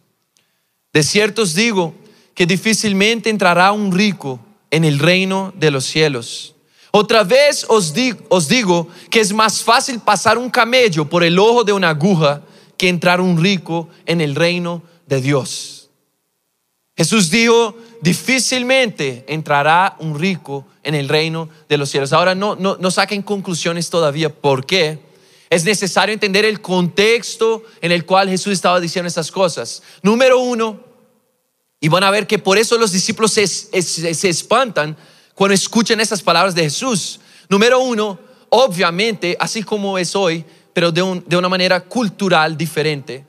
de 0.93 1.05
cierto 1.05 1.43
os 1.43 1.55
digo, 1.55 1.95
que 2.35 2.45
difícilmente 2.45 3.31
entrará 3.31 3.71
un 3.71 3.93
rico 3.93 4.41
en 4.73 4.85
el 4.85 4.99
reino 4.99 5.55
de 5.57 5.71
los 5.71 5.85
cielos. 5.85 6.57
Otra 6.91 7.23
vez 7.23 7.65
os 7.69 7.95
digo, 7.95 8.89
que 9.13 9.21
es 9.21 9.33
más 9.33 9.63
fácil 9.63 10.01
pasar 10.01 10.39
un 10.39 10.51
camello 10.51 11.09
por 11.09 11.23
el 11.23 11.39
ojo 11.39 11.63
de 11.63 11.73
una 11.73 11.91
aguja 11.91 12.43
que 12.77 12.89
entrar 12.89 13.21
un 13.21 13.41
rico 13.41 13.89
en 14.07 14.21
el 14.21 14.35
reino 14.35 14.83
de 15.07 15.21
Dios. 15.21 15.89
Jesús 16.97 17.31
dijo, 17.31 17.79
difícilmente 18.03 19.25
entrará 19.29 19.95
un 20.01 20.19
rico 20.19 20.67
en 20.85 20.95
el 20.95 21.09
reino 21.09 21.49
de 21.69 21.79
los 21.79 21.91
cielos. 21.91 22.13
Ahora 22.13 22.35
no, 22.35 22.57
no, 22.57 22.77
no 22.79 22.91
saquen 22.91 23.23
conclusiones 23.23 23.91
todavía. 23.91 24.29
¿Por 24.29 24.65
qué? 24.65 24.99
Es 25.51 25.65
necesario 25.65 26.13
entender 26.13 26.45
el 26.45 26.61
contexto 26.61 27.65
en 27.81 27.93
el 27.93 28.07
cual 28.07 28.29
Jesús 28.29 28.53
estaba 28.53 28.81
diciendo 28.81 29.09
estas 29.09 29.31
cosas. 29.31 29.83
Número 30.03 30.39
uno, 30.39 30.81
y 31.81 31.89
van 31.89 32.03
a 32.03 32.11
ver 32.11 32.27
que 32.27 32.39
por 32.39 32.57
eso 32.57 32.79
los 32.79 32.93
discípulos 32.93 33.33
se, 33.33 34.29
espantan 34.29 34.97
cuando 35.35 35.55
escuchan 35.55 36.01
esas 36.01 36.23
palabras 36.23 36.55
de 36.55 36.63
Jesús. 36.63 37.21
Número 37.49 37.79
uno, 37.81 38.19
obviamente, 38.49 39.37
así 39.39 39.63
como 39.63 39.99
es 39.99 40.17
hoy, 40.17 40.45
pero 40.73 40.91
de, 40.91 41.23
de 41.27 41.37
una 41.37 41.49
manera 41.49 41.81
cultural 41.81 42.57
diferente. 42.57 43.27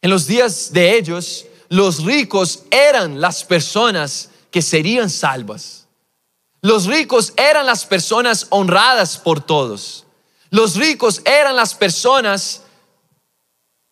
En 0.00 0.10
los 0.10 0.26
días 0.26 0.72
de 0.72 0.98
ellos, 0.98 1.46
los 1.68 2.04
ricos 2.04 2.64
eran 2.70 3.20
las 3.20 3.44
personas 3.44 4.30
que 4.50 4.60
serían 4.60 5.08
salvas. 5.08 5.81
Los 6.62 6.86
ricos 6.86 7.34
eran 7.36 7.66
las 7.66 7.84
personas 7.84 8.46
honradas 8.48 9.18
por 9.18 9.44
todos. 9.44 10.06
Los 10.48 10.76
ricos 10.76 11.20
eran 11.24 11.56
las 11.56 11.74
personas 11.74 12.62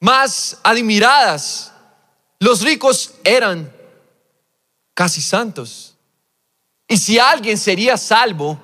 más 0.00 0.58
admiradas 0.62 1.70
los 2.40 2.62
ricos 2.62 3.12
eran 3.22 3.70
casi 4.94 5.20
santos. 5.20 5.94
Y 6.88 6.96
si 6.96 7.18
alguien 7.18 7.58
sería 7.58 7.98
salvo, 7.98 8.58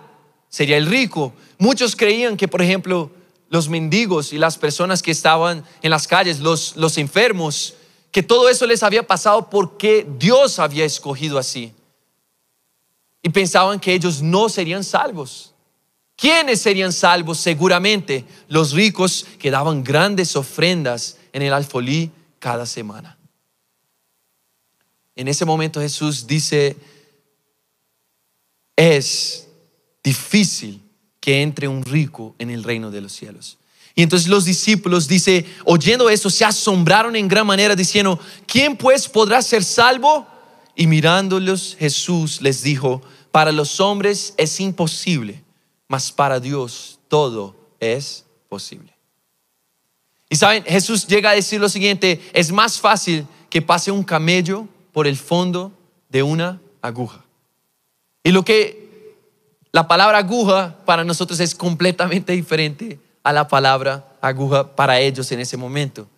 sería 0.49 0.79
el 0.79 0.87
rico. 0.87 1.35
Muchos 1.59 1.95
creían 1.95 2.39
que, 2.39 2.49
por 2.49 2.63
ejemplo, 2.63 3.11
los 3.51 3.69
mendigos 3.69 4.33
y 4.33 4.39
las 4.39 4.57
personas 4.57 5.03
que 5.03 5.11
estaban 5.11 5.63
en 5.83 5.91
las 5.91 6.09
calles, 6.09 6.41
los, 6.41 6.75
los 6.77 6.97
enfermos, 6.97 7.75
que 8.11 8.23
todo 8.23 8.49
eso 8.49 8.67
les 8.67 8.83
había 8.83 9.07
pasado 9.07 9.51
porque 9.51 10.07
Dios 10.19 10.59
había 10.59 10.87
escogido 10.87 11.39
así. 11.39 11.75
Y 13.26 13.28
pensaban 13.28 13.80
que 13.80 13.92
ellos 13.92 14.23
no 14.23 14.49
serían 14.49 14.85
salvos. 14.85 15.52
¿Quiénes 16.14 16.61
serían 16.61 16.92
salvos? 16.92 17.38
Seguramente 17.38 18.25
los 18.47 18.71
ricos 18.71 19.26
que 19.40 19.50
daban 19.50 19.83
grandes 19.83 20.37
ofrendas 20.37 21.18
en 21.33 21.42
el 21.42 21.52
alfolí 21.52 22.12
cada 22.38 22.64
semana. 22.66 23.18
En 25.16 25.26
ese 25.26 25.45
momento 25.45 25.80
Jesús 25.80 26.25
dice, 26.28 26.76
es 28.76 29.49
difícil 30.04 30.80
que 31.18 31.42
entre 31.42 31.66
un 31.66 31.85
rico 31.85 32.37
en 32.38 32.50
el 32.50 32.62
reino 32.62 32.92
de 32.92 33.00
los 33.00 33.12
cielos. 33.12 33.59
Y 33.97 34.02
entonces 34.02 34.28
los 34.28 34.45
discípulos, 34.45 35.09
dice, 35.09 35.45
oyendo 35.64 36.09
eso, 36.11 36.30
se 36.30 36.45
asombraron 36.45 37.16
en 37.16 37.26
gran 37.26 37.45
manera, 37.45 37.75
diciendo, 37.75 38.21
¿quién 38.47 38.76
pues 38.76 39.09
podrá 39.09 39.42
ser 39.42 39.64
salvo? 39.64 40.28
Y 40.76 40.87
mirándolos, 40.87 41.75
Jesús 41.76 42.40
les 42.40 42.62
dijo, 42.62 43.02
para 43.37 43.52
los 43.52 43.81
hombres 43.81 44.33
es 44.38 44.61
imposible, 44.61 45.45
mas 45.88 46.11
para 46.11 46.40
Dios 46.40 46.99
todo 47.07 47.55
es 47.78 48.25
posible. 48.49 48.97
Y 50.31 50.37
saben, 50.37 50.64
Jesús 50.64 51.07
llega 51.07 51.28
a 51.28 51.35
decir 51.35 51.61
lo 51.61 51.69
siguiente, 51.69 52.19
es 52.33 52.50
más 52.50 52.81
fácil 52.81 53.26
que 53.50 53.61
pase 53.61 53.90
un 53.90 54.02
camello 54.02 54.66
por 54.90 55.07
el 55.07 55.19
fondo 55.19 55.71
de 56.09 56.23
una 56.23 56.62
aguja. 56.81 57.26
Y 58.25 58.31
lo 58.31 58.43
que 58.43 59.14
la 59.71 59.87
palabra 59.87 60.16
aguja 60.16 60.75
para 60.87 61.05
nosotros 61.05 61.38
es 61.38 61.55
completamente 61.55 62.33
diferente 62.33 62.99
a 63.23 63.35
la 63.35 63.49
palabra 63.49 64.16
aguja 64.23 64.75
para 64.75 64.99
ellos 64.99 65.31
en 65.31 65.40
ese 65.40 65.59
momento. 65.59 66.09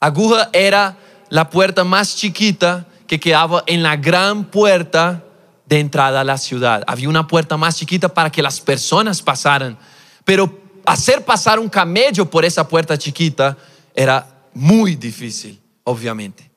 Aguja 0.00 0.50
era 0.52 0.98
la 1.30 1.48
puerta 1.48 1.82
más 1.82 2.14
chiquita 2.14 2.86
que 3.06 3.18
quedaba 3.18 3.64
en 3.66 3.82
la 3.82 3.96
gran 3.96 4.44
puerta 4.44 5.24
de 5.68 5.80
entrada 5.80 6.22
a 6.22 6.24
la 6.24 6.38
ciudad. 6.38 6.82
Había 6.86 7.08
una 7.08 7.26
puerta 7.26 7.56
más 7.56 7.76
chiquita 7.76 8.08
para 8.08 8.30
que 8.30 8.42
las 8.42 8.60
personas 8.60 9.20
pasaran. 9.20 9.78
Pero 10.24 10.60
hacer 10.86 11.24
pasar 11.24 11.58
un 11.58 11.68
camello 11.68 12.28
por 12.28 12.44
esa 12.44 12.66
puerta 12.66 12.96
chiquita 12.96 13.56
era 13.94 14.26
muy 14.54 14.96
difícil, 14.96 15.60
obviamente. 15.84 16.50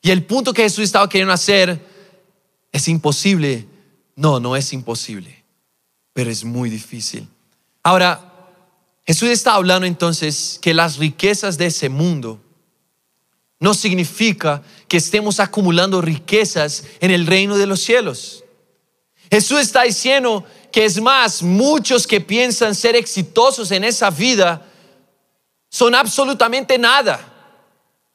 Y 0.00 0.10
el 0.10 0.24
punto 0.24 0.54
que 0.54 0.62
Jesús 0.62 0.84
estaba 0.84 1.08
queriendo 1.08 1.34
hacer 1.34 1.84
es 2.72 2.88
imposible. 2.88 3.66
No, 4.16 4.40
no 4.40 4.56
es 4.56 4.72
imposible, 4.72 5.44
pero 6.12 6.30
es 6.30 6.44
muy 6.44 6.70
difícil. 6.70 7.28
Ahora, 7.82 8.32
Jesús 9.06 9.28
está 9.28 9.54
hablando 9.54 9.86
entonces 9.86 10.58
que 10.60 10.74
las 10.74 10.96
riquezas 10.96 11.58
de 11.58 11.66
ese 11.66 11.88
mundo 11.88 12.40
no 13.60 13.74
significa 13.74 14.62
que 14.86 14.96
estemos 14.98 15.40
acumulando 15.40 16.00
riquezas 16.00 16.84
en 17.00 17.10
el 17.10 17.26
reino 17.26 17.56
de 17.56 17.66
los 17.66 17.80
cielos. 17.80 18.44
Jesús 19.30 19.60
está 19.60 19.82
diciendo 19.82 20.44
que 20.72 20.84
es 20.84 21.00
más, 21.00 21.42
muchos 21.42 22.06
que 22.06 22.20
piensan 22.20 22.74
ser 22.74 22.96
exitosos 22.96 23.70
en 23.70 23.84
esa 23.84 24.10
vida 24.10 24.62
son 25.70 25.94
absolutamente 25.94 26.78
nada 26.78 27.20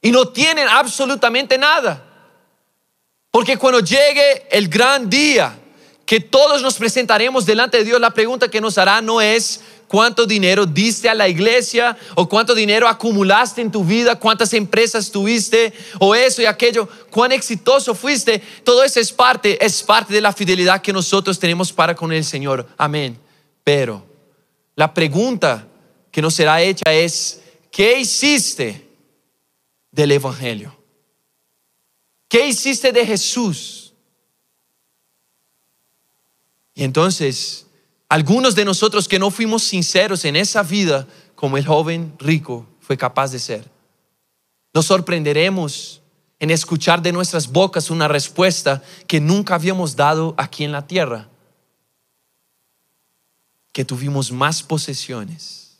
y 0.01 0.11
no 0.11 0.27
tienen 0.29 0.67
absolutamente 0.67 1.57
nada. 1.57 2.03
Porque 3.29 3.57
cuando 3.57 3.79
llegue 3.79 4.47
el 4.51 4.67
gran 4.67 5.09
día 5.09 5.59
que 6.05 6.19
todos 6.19 6.61
nos 6.61 6.75
presentaremos 6.75 7.45
delante 7.45 7.77
de 7.77 7.83
Dios, 7.83 7.99
la 7.99 8.11
pregunta 8.11 8.49
que 8.49 8.61
nos 8.61 8.77
hará 8.77 9.01
no 9.01 9.21
es 9.21 9.61
cuánto 9.93 10.25
dinero 10.25 10.65
diste 10.65 11.07
a 11.07 11.13
la 11.13 11.29
iglesia 11.29 11.95
o 12.15 12.27
cuánto 12.27 12.55
dinero 12.55 12.87
acumulaste 12.87 13.61
en 13.61 13.71
tu 13.71 13.83
vida, 13.83 14.19
cuántas 14.19 14.51
empresas 14.55 15.11
tuviste 15.11 15.71
o 15.99 16.15
eso 16.15 16.41
y 16.41 16.47
aquello, 16.47 16.89
cuán 17.11 17.31
exitoso 17.31 17.93
fuiste. 17.93 18.41
Todo 18.63 18.83
eso 18.83 18.99
es 18.99 19.11
parte, 19.11 19.63
es 19.63 19.83
parte 19.83 20.11
de 20.11 20.19
la 20.19 20.33
fidelidad 20.33 20.81
que 20.81 20.91
nosotros 20.91 21.37
tenemos 21.37 21.71
para 21.71 21.93
con 21.93 22.11
el 22.11 22.25
Señor. 22.25 22.67
Amén. 22.75 23.19
Pero 23.63 24.03
la 24.75 24.91
pregunta 24.91 25.67
que 26.09 26.23
nos 26.23 26.33
será 26.33 26.59
hecha 26.59 26.91
es, 26.91 27.43
¿qué 27.69 27.99
hiciste 27.99 28.89
del 29.91 30.13
Evangelio? 30.13 30.75
¿Qué 32.27 32.47
hiciste 32.47 32.91
de 32.91 33.05
Jesús? 33.05 33.93
Y 36.73 36.83
entonces 36.83 37.62
algunos 38.13 38.53
de 38.53 38.63
nosotros 38.63 39.07
que 39.07 39.17
no 39.17 39.31
fuimos 39.31 39.63
sinceros 39.63 40.23
en 40.23 40.35
esa 40.35 40.61
vida 40.61 41.07
como 41.33 41.57
el 41.57 41.65
joven 41.65 42.13
rico 42.19 42.67
fue 42.79 42.95
capaz 42.95 43.31
de 43.31 43.39
ser. 43.39 43.67
Nos 44.71 44.85
sorprenderemos 44.85 45.99
en 46.37 46.51
escuchar 46.51 47.01
de 47.01 47.11
nuestras 47.11 47.51
bocas 47.51 47.89
una 47.89 48.07
respuesta 48.07 48.83
que 49.07 49.19
nunca 49.19 49.55
habíamos 49.55 49.95
dado 49.95 50.35
aquí 50.37 50.63
en 50.63 50.71
la 50.71 50.85
tierra. 50.85 51.27
Que 53.71 53.83
tuvimos 53.83 54.31
más 54.31 54.61
posesiones 54.61 55.79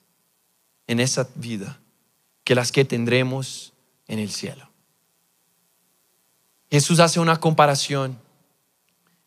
en 0.88 1.02
esa 1.02 1.30
vida 1.36 1.80
que 2.44 2.56
las 2.56 2.72
que 2.72 2.84
tendremos 2.84 3.74
en 4.08 4.18
el 4.18 4.32
cielo. 4.32 4.68
Jesús 6.72 7.00
hace 7.00 7.20
una 7.20 7.40
comparación 7.40 8.18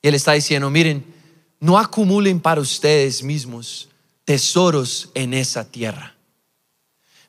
y 0.02 0.08
él 0.08 0.16
está 0.16 0.32
diciendo, 0.32 0.70
miren, 0.70 1.14
no 1.60 1.78
acumulen 1.78 2.40
para 2.40 2.60
ustedes 2.60 3.22
mismos 3.22 3.88
tesoros 4.24 5.10
en 5.14 5.34
esa 5.34 5.64
tierra. 5.64 6.14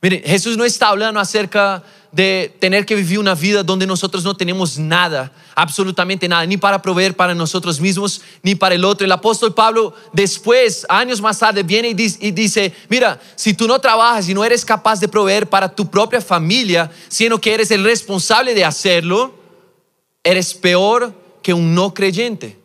Miren, 0.01 0.21
Jesús 0.23 0.57
no 0.57 0.63
está 0.63 0.89
hablando 0.89 1.19
acerca 1.19 1.83
de 2.11 2.55
tener 2.59 2.85
que 2.85 2.95
vivir 2.95 3.19
una 3.19 3.35
vida 3.35 3.63
donde 3.63 3.87
nosotros 3.87 4.23
no 4.23 4.35
tenemos 4.35 4.77
nada, 4.77 5.31
absolutamente 5.55 6.27
nada, 6.27 6.45
ni 6.45 6.55
para 6.57 6.81
proveer 6.81 7.15
para 7.15 7.33
nosotros 7.33 7.79
mismos, 7.79 8.21
ni 8.43 8.55
para 8.55 8.75
el 8.75 8.85
otro. 8.85 9.05
El 9.05 9.11
apóstol 9.11 9.53
Pablo 9.53 9.93
después, 10.13 10.85
años 10.87 11.19
más 11.19 11.39
tarde, 11.39 11.63
viene 11.63 11.89
y 11.89 12.31
dice, 12.31 12.73
mira, 12.89 13.19
si 13.35 13.53
tú 13.53 13.67
no 13.67 13.79
trabajas 13.79 14.29
y 14.29 14.33
no 14.33 14.45
eres 14.45 14.63
capaz 14.63 14.99
de 14.99 15.07
proveer 15.07 15.47
para 15.47 15.67
tu 15.67 15.89
propia 15.89 16.21
familia, 16.21 16.91
sino 17.07 17.41
que 17.41 17.53
eres 17.53 17.71
el 17.71 17.83
responsable 17.83 18.53
de 18.53 18.65
hacerlo, 18.65 19.33
eres 20.23 20.53
peor 20.53 21.13
que 21.41 21.53
un 21.53 21.73
no 21.73 21.93
creyente. 21.93 22.59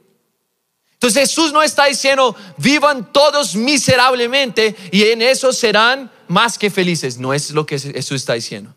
Entonces 1.03 1.31
Jesús 1.31 1.53
no 1.53 1.65
está 1.65 1.87
diciendo, 1.87 2.37
vivan 2.59 3.13
todos 3.13 3.57
miserablemente 3.57 4.77
y 4.93 5.03
en 5.03 5.21
eso 5.21 5.53
serán 5.53 6.09
más 6.29 6.57
que 6.57 6.71
felices. 6.71 7.19
No 7.19 7.35
es 7.35 7.51
lo 7.51 7.67
que 7.67 7.77
Jesús 7.77 8.21
está 8.21 8.35
diciendo. 8.35 8.73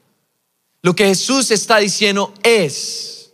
Lo 0.81 0.95
que 0.95 1.05
Jesús 1.05 1.51
está 1.51 1.77
diciendo 1.77 2.33
es, 2.41 3.31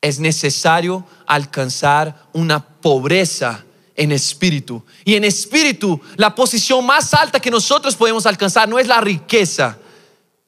es 0.00 0.18
necesario 0.18 1.06
alcanzar 1.26 2.30
una 2.32 2.64
pobreza 2.64 3.66
en 3.96 4.12
espíritu. 4.12 4.82
Y 5.04 5.16
en 5.16 5.24
espíritu, 5.24 6.00
la 6.16 6.34
posición 6.34 6.86
más 6.86 7.12
alta 7.12 7.38
que 7.38 7.50
nosotros 7.50 7.94
podemos 7.96 8.24
alcanzar 8.24 8.66
no 8.66 8.78
es 8.78 8.86
la 8.86 9.02
riqueza, 9.02 9.76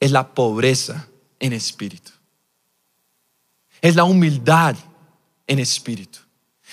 es 0.01 0.11
la 0.11 0.27
pobreza 0.27 1.07
en 1.39 1.53
espíritu. 1.53 2.13
Es 3.83 3.95
la 3.95 4.05
humildad 4.05 4.75
en 5.47 5.59
espíritu. 5.59 6.24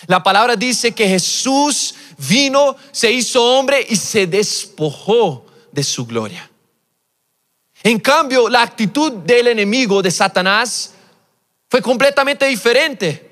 La 0.08 0.24
palabra 0.24 0.56
dice 0.56 0.94
que 0.94 1.08
Jesús 1.08 1.96
vino, 2.18 2.76
se 2.92 3.12
hizo 3.12 3.44
hombre 3.44 3.86
y 3.88 3.96
se 3.96 4.28
despojó 4.28 5.46
de 5.72 5.84
su 5.84 6.06
gloria. 6.06 6.50
En 7.84 8.00
cambio, 8.00 8.50
la 8.50 8.62
actitud 8.62 9.12
del 9.12 9.48
enemigo 9.48 10.02
de 10.02 10.12
Satanás 10.12 10.94
fue 11.70 11.82
completamente 11.82 12.46
diferente. 12.46 13.30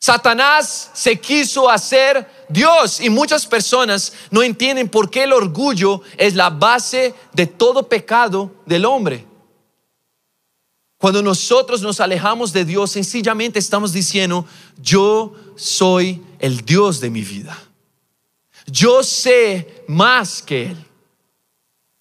Satanás 0.00 0.90
se 0.94 1.18
quiso 1.18 1.68
hacer 1.68 2.26
Dios 2.48 3.00
y 3.00 3.10
muchas 3.10 3.46
personas 3.46 4.12
no 4.30 4.42
entienden 4.42 4.88
por 4.88 5.10
qué 5.10 5.24
el 5.24 5.32
orgullo 5.32 6.02
es 6.16 6.34
la 6.34 6.50
base 6.50 7.14
de 7.32 7.46
todo 7.46 7.88
pecado 7.88 8.52
del 8.64 8.84
hombre. 8.84 9.27
Cuando 10.98 11.22
nosotros 11.22 11.80
nos 11.80 12.00
alejamos 12.00 12.52
de 12.52 12.64
Dios, 12.64 12.90
sencillamente 12.90 13.60
estamos 13.60 13.92
diciendo, 13.92 14.44
yo 14.82 15.32
soy 15.56 16.22
el 16.40 16.64
Dios 16.64 17.00
de 17.00 17.08
mi 17.08 17.22
vida. 17.22 17.56
Yo 18.66 19.04
sé 19.04 19.84
más 19.86 20.42
que 20.42 20.66
Él. 20.66 20.86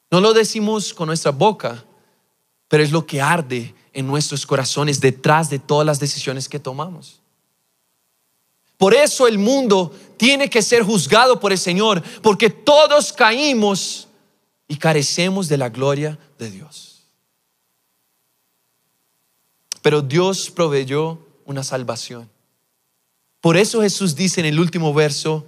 No 0.10 0.20
lo 0.20 0.34
decimos 0.34 0.94
con 0.94 1.08
nuestra 1.08 1.32
boca, 1.32 1.86
pero 2.68 2.84
es 2.84 2.92
lo 2.92 3.06
que 3.06 3.22
arde 3.22 3.76
en 3.94 4.08
nuestros 4.08 4.46
corazones 4.46 5.00
detrás 5.00 5.50
de 5.50 5.60
todas 5.60 5.86
las 5.86 6.00
decisiones 6.00 6.50
que 6.50 6.60
tomamos. 6.60 7.22
Por 8.78 8.94
eso 8.94 9.28
el 9.28 9.38
mundo 9.38 9.92
tiene 10.18 10.50
que 10.50 10.62
ser 10.62 10.84
juzgado 10.84 11.40
por 11.40 11.52
el 11.52 11.58
Señor, 11.58 12.04
porque 12.22 12.50
todos 12.50 13.14
caímos 13.14 14.08
y 14.68 14.76
carecemos 14.78 15.48
de 15.48 15.58
la 15.58 15.70
gloria 15.70 16.18
de 16.38 16.52
Dios. 16.52 16.87
Pero 19.88 20.02
Dios 20.02 20.50
proveyó 20.50 21.18
una 21.46 21.64
salvación. 21.64 22.30
Por 23.40 23.56
eso 23.56 23.82
Jesús 23.82 24.18
dice 24.18 24.42
en 24.42 24.46
el 24.46 24.60
último 24.60 24.94
verso, 24.94 25.48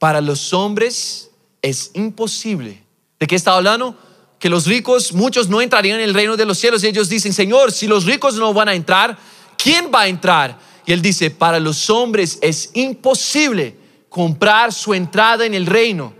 para 0.00 0.20
los 0.20 0.52
hombres 0.52 1.30
es 1.62 1.92
imposible. 1.94 2.82
¿De 3.20 3.28
qué 3.28 3.36
está 3.36 3.54
hablando? 3.54 3.96
Que 4.40 4.50
los 4.50 4.66
ricos, 4.66 5.12
muchos 5.12 5.48
no 5.48 5.60
entrarían 5.60 6.00
en 6.00 6.08
el 6.08 6.14
reino 6.14 6.36
de 6.36 6.44
los 6.44 6.58
cielos. 6.58 6.82
Y 6.82 6.88
ellos 6.88 7.08
dicen, 7.08 7.32
Señor, 7.32 7.70
si 7.70 7.86
los 7.86 8.06
ricos 8.06 8.34
no 8.34 8.52
van 8.52 8.70
a 8.70 8.74
entrar, 8.74 9.16
¿quién 9.56 9.88
va 9.94 10.00
a 10.00 10.08
entrar? 10.08 10.58
Y 10.84 10.92
él 10.92 11.00
dice, 11.00 11.30
para 11.30 11.60
los 11.60 11.88
hombres 11.88 12.40
es 12.42 12.70
imposible 12.74 13.76
comprar 14.08 14.72
su 14.72 14.94
entrada 14.94 15.46
en 15.46 15.54
el 15.54 15.64
reino. 15.64 16.12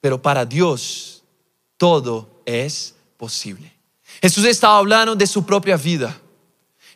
Pero 0.00 0.22
para 0.22 0.46
Dios 0.46 1.24
todo 1.76 2.40
es 2.46 2.94
posible. 3.16 3.79
Jesús 4.20 4.44
estaba 4.44 4.78
hablando 4.78 5.14
de 5.14 5.26
su 5.26 5.44
propia 5.44 5.76
vida. 5.76 6.20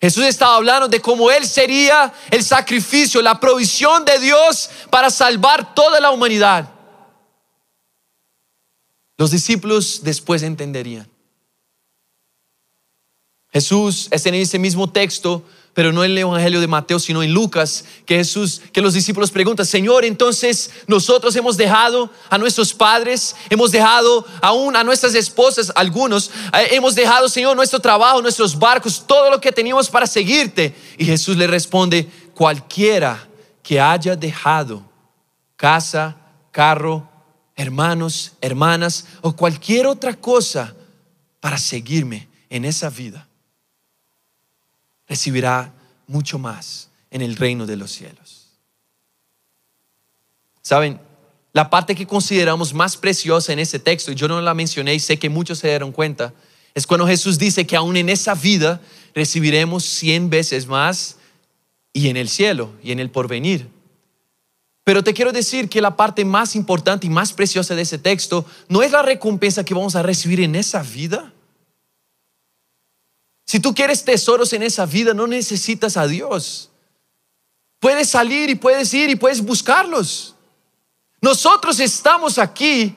Jesús 0.00 0.24
estaba 0.24 0.56
hablando 0.56 0.88
de 0.88 1.00
cómo 1.00 1.30
Él 1.30 1.46
sería 1.46 2.12
el 2.30 2.44
sacrificio, 2.44 3.22
la 3.22 3.40
provisión 3.40 4.04
de 4.04 4.18
Dios 4.18 4.68
para 4.90 5.08
salvar 5.08 5.74
toda 5.74 6.00
la 6.00 6.10
humanidad. 6.10 6.68
Los 9.16 9.30
discípulos 9.30 10.00
después 10.02 10.42
entenderían. 10.42 11.08
Jesús 13.52 14.08
es 14.10 14.26
en 14.26 14.34
ese 14.34 14.58
mismo 14.58 14.90
texto 14.90 15.44
pero 15.74 15.92
no 15.92 16.04
en 16.04 16.12
el 16.12 16.18
Evangelio 16.18 16.60
de 16.60 16.68
Mateo, 16.68 17.00
sino 17.00 17.22
en 17.22 17.34
Lucas, 17.34 17.84
que 18.06 18.16
Jesús, 18.16 18.62
que 18.72 18.80
los 18.80 18.94
discípulos 18.94 19.32
preguntan, 19.32 19.66
Señor, 19.66 20.04
entonces 20.04 20.70
nosotros 20.86 21.34
hemos 21.34 21.56
dejado 21.56 22.10
a 22.30 22.38
nuestros 22.38 22.72
padres, 22.72 23.34
hemos 23.50 23.72
dejado 23.72 24.24
aún 24.40 24.76
a 24.76 24.84
nuestras 24.84 25.16
esposas, 25.16 25.72
algunos, 25.74 26.30
eh, 26.52 26.68
hemos 26.70 26.94
dejado, 26.94 27.28
Señor, 27.28 27.56
nuestro 27.56 27.80
trabajo, 27.80 28.22
nuestros 28.22 28.56
barcos, 28.56 29.04
todo 29.04 29.30
lo 29.30 29.40
que 29.40 29.50
teníamos 29.50 29.90
para 29.90 30.06
seguirte. 30.06 30.74
Y 30.96 31.04
Jesús 31.04 31.36
le 31.36 31.48
responde, 31.48 32.08
cualquiera 32.34 33.28
que 33.60 33.80
haya 33.80 34.14
dejado 34.14 34.88
casa, 35.56 36.16
carro, 36.52 37.08
hermanos, 37.56 38.32
hermanas 38.40 39.06
o 39.22 39.34
cualquier 39.34 39.88
otra 39.88 40.14
cosa 40.14 40.72
para 41.40 41.58
seguirme 41.58 42.28
en 42.48 42.64
esa 42.64 42.90
vida 42.90 43.26
recibirá 45.08 45.72
mucho 46.06 46.38
más 46.38 46.90
en 47.10 47.22
el 47.22 47.36
reino 47.36 47.66
de 47.66 47.76
los 47.76 47.90
cielos. 47.90 48.48
Saben, 50.62 51.00
la 51.52 51.70
parte 51.70 51.94
que 51.94 52.06
consideramos 52.06 52.74
más 52.74 52.96
preciosa 52.96 53.52
en 53.52 53.58
ese 53.58 53.78
texto, 53.78 54.10
y 54.10 54.16
yo 54.16 54.26
no 54.26 54.40
la 54.40 54.54
mencioné 54.54 54.94
y 54.94 54.98
sé 54.98 55.18
que 55.18 55.28
muchos 55.28 55.58
se 55.58 55.68
dieron 55.68 55.92
cuenta, 55.92 56.32
es 56.74 56.86
cuando 56.86 57.06
Jesús 57.06 57.38
dice 57.38 57.66
que 57.66 57.76
aún 57.76 57.96
en 57.96 58.08
esa 58.08 58.34
vida 58.34 58.80
recibiremos 59.14 59.84
cien 59.84 60.30
veces 60.30 60.66
más 60.66 61.18
y 61.92 62.08
en 62.08 62.16
el 62.16 62.28
cielo 62.28 62.72
y 62.82 62.90
en 62.90 62.98
el 62.98 63.10
porvenir. 63.10 63.68
Pero 64.82 65.04
te 65.04 65.14
quiero 65.14 65.32
decir 65.32 65.68
que 65.68 65.80
la 65.80 65.96
parte 65.96 66.24
más 66.24 66.56
importante 66.56 67.06
y 67.06 67.10
más 67.10 67.32
preciosa 67.32 67.74
de 67.74 67.82
ese 67.82 67.98
texto 67.98 68.44
no 68.68 68.82
es 68.82 68.90
la 68.90 69.02
recompensa 69.02 69.64
que 69.64 69.74
vamos 69.74 69.96
a 69.96 70.02
recibir 70.02 70.40
en 70.40 70.56
esa 70.56 70.82
vida. 70.82 71.33
Si 73.46 73.60
tú 73.60 73.74
quieres 73.74 74.04
tesoros 74.04 74.52
en 74.52 74.62
esa 74.62 74.86
vida, 74.86 75.14
no 75.14 75.26
necesitas 75.26 75.96
a 75.96 76.06
Dios. 76.06 76.70
Puedes 77.78 78.08
salir 78.08 78.48
y 78.50 78.54
puedes 78.54 78.92
ir 78.94 79.10
y 79.10 79.16
puedes 79.16 79.42
buscarlos. 79.42 80.34
Nosotros 81.20 81.80
estamos 81.80 82.38
aquí 82.38 82.94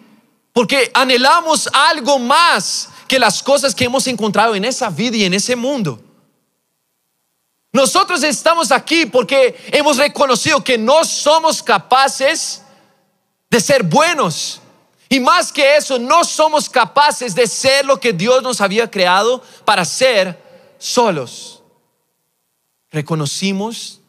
porque 0.54 0.90
anhelamos 0.94 1.70
algo 1.74 2.20
más 2.20 2.90
que 3.08 3.20
las 3.20 3.44
cosas 3.44 3.76
que 3.76 3.86
hemos 3.86 4.08
encontrado 4.08 4.56
en 4.56 4.66
esa 4.66 4.90
vida 4.90 5.18
y 5.18 5.26
en 5.26 5.34
ese 5.34 5.56
mundo. 5.56 6.02
Nosotros 7.72 8.24
estamos 8.24 8.72
aquí 8.72 9.06
porque 9.06 9.56
hemos 9.72 9.98
reconocido 9.98 10.64
que 10.64 10.78
no 10.78 11.06
somos 11.06 11.62
capaces 11.62 12.62
de 13.50 13.60
ser 13.60 13.84
buenos. 13.84 14.62
Y 15.10 15.20
más 15.20 15.52
que 15.52 15.78
eso, 15.78 15.98
no 15.98 16.24
somos 16.24 16.70
capaces 16.70 17.34
de 17.34 17.48
ser 17.48 17.86
lo 17.86 18.00
que 18.00 18.14
Dios 18.14 18.44
nos 18.44 18.60
había 18.62 18.90
creado 18.90 19.42
para 19.64 19.86
ser 19.86 20.42
solos. 20.78 21.64
Reconocimos 22.92 24.02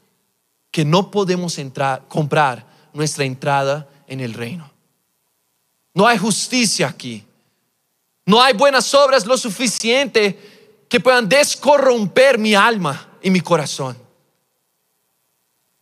que 0.70 0.84
no 0.84 1.11
podemos 1.11 1.58
entrar, 1.58 2.06
comprar 2.08 2.66
nuestra 2.92 3.24
entrada 3.24 3.88
en 4.06 4.20
el 4.20 4.34
reino. 4.34 4.70
No 5.94 6.06
hay 6.06 6.18
justicia 6.18 6.88
aquí. 6.88 7.24
No 8.24 8.42
hay 8.42 8.54
buenas 8.54 8.92
obras 8.94 9.24
lo 9.24 9.38
suficiente 9.38 10.84
que 10.88 11.00
puedan 11.00 11.28
descorromper 11.28 12.38
mi 12.38 12.54
alma 12.54 13.08
y 13.22 13.30
mi 13.30 13.40
corazón. 13.40 13.96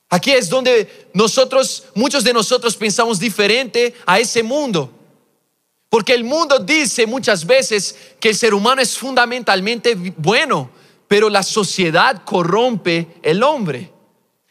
Aquí 0.08 0.30
es 0.30 0.48
donde 0.48 1.10
nosotros, 1.12 1.84
muchos 1.94 2.22
de 2.22 2.32
nosotros 2.32 2.76
pensamos 2.76 3.18
diferente 3.18 3.94
a 4.06 4.18
ese 4.20 4.42
mundo. 4.42 4.95
Porque 5.96 6.12
el 6.12 6.24
mundo 6.24 6.58
dice 6.58 7.06
muchas 7.06 7.46
veces 7.46 7.96
que 8.20 8.28
el 8.28 8.34
ser 8.36 8.52
humano 8.52 8.82
es 8.82 8.98
fundamentalmente 8.98 9.94
bueno, 10.18 10.68
pero 11.08 11.30
la 11.30 11.42
sociedad 11.42 12.22
corrompe 12.22 13.16
el 13.22 13.42
hombre. 13.42 13.90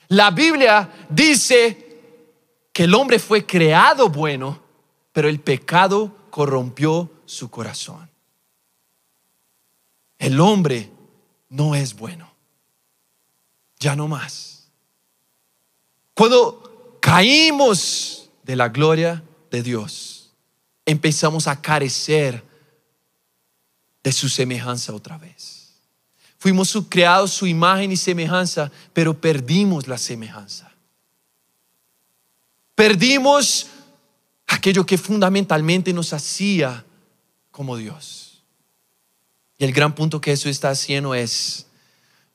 La 0.07 0.31
Biblia 0.31 1.07
dice 1.07 1.99
que 2.73 2.85
el 2.85 2.95
hombre 2.95 3.19
fue 3.19 3.45
creado 3.45 4.09
bueno, 4.09 4.59
pero 5.11 5.29
el 5.29 5.39
pecado 5.39 6.15
corrompió 6.31 7.11
su 7.27 7.51
corazón. 7.51 8.09
El 10.17 10.39
hombre 10.39 10.89
no 11.49 11.75
es 11.75 11.95
bueno 11.95 12.33
ya 13.79 13.95
no 13.95 14.07
más. 14.07 14.67
Cuando 16.15 16.97
caímos 16.99 18.31
de 18.41 18.55
la 18.55 18.69
gloria 18.69 19.23
de 19.51 19.61
Dios, 19.61 20.14
empezamos 20.85 21.47
a 21.47 21.59
carecer 21.59 22.43
de 24.03 24.11
su 24.11 24.29
semejanza 24.29 24.93
otra 24.93 25.17
vez. 25.17 25.73
Fuimos 26.37 26.77
creados 26.89 27.31
su 27.31 27.47
imagen 27.47 27.91
y 27.91 27.97
semejanza, 27.97 28.71
pero 28.93 29.19
perdimos 29.19 29.87
la 29.87 29.97
semejanza. 29.97 30.71
Perdimos 32.75 33.67
aquello 34.45 34.85
que 34.85 34.97
fundamentalmente 34.97 35.91
nos 35.91 36.13
hacía 36.13 36.85
como 37.49 37.77
Dios. 37.77 38.43
Y 39.57 39.63
el 39.63 39.71
gran 39.71 39.95
punto 39.95 40.21
que 40.21 40.33
eso 40.33 40.49
está 40.49 40.69
haciendo 40.69 41.15
es, 41.15 41.65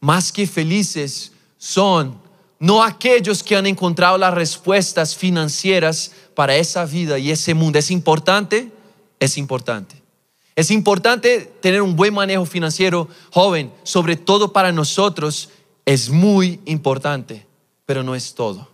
más 0.01 0.33
que 0.33 0.47
felices, 0.47 1.33
son 1.59 2.21
no 2.59 2.83
aquellos 2.83 3.43
que 3.43 3.57
han 3.57 3.67
encontrado 3.67 4.19
las 4.19 4.35
respuestas 4.35 5.15
financieras 5.15 6.13
para 6.41 6.57
esa 6.57 6.87
vida 6.87 7.19
y 7.19 7.31
ese 7.31 7.53
mundo. 7.53 7.79
¿Es 7.79 7.91
importante? 7.91 8.73
Es 9.19 9.37
importante. 9.37 10.03
Es 10.57 10.71
importante 10.71 11.41
tener 11.61 11.83
un 11.83 11.95
buen 11.95 12.15
manejo 12.15 12.47
financiero, 12.47 13.09
joven, 13.31 13.71
sobre 13.83 14.17
todo 14.17 14.51
para 14.51 14.73
nosotros, 14.73 15.51
es 15.85 16.09
muy 16.09 16.59
importante, 16.65 17.47
pero 17.85 18.03
no 18.03 18.15
es 18.15 18.33
todo. 18.35 18.67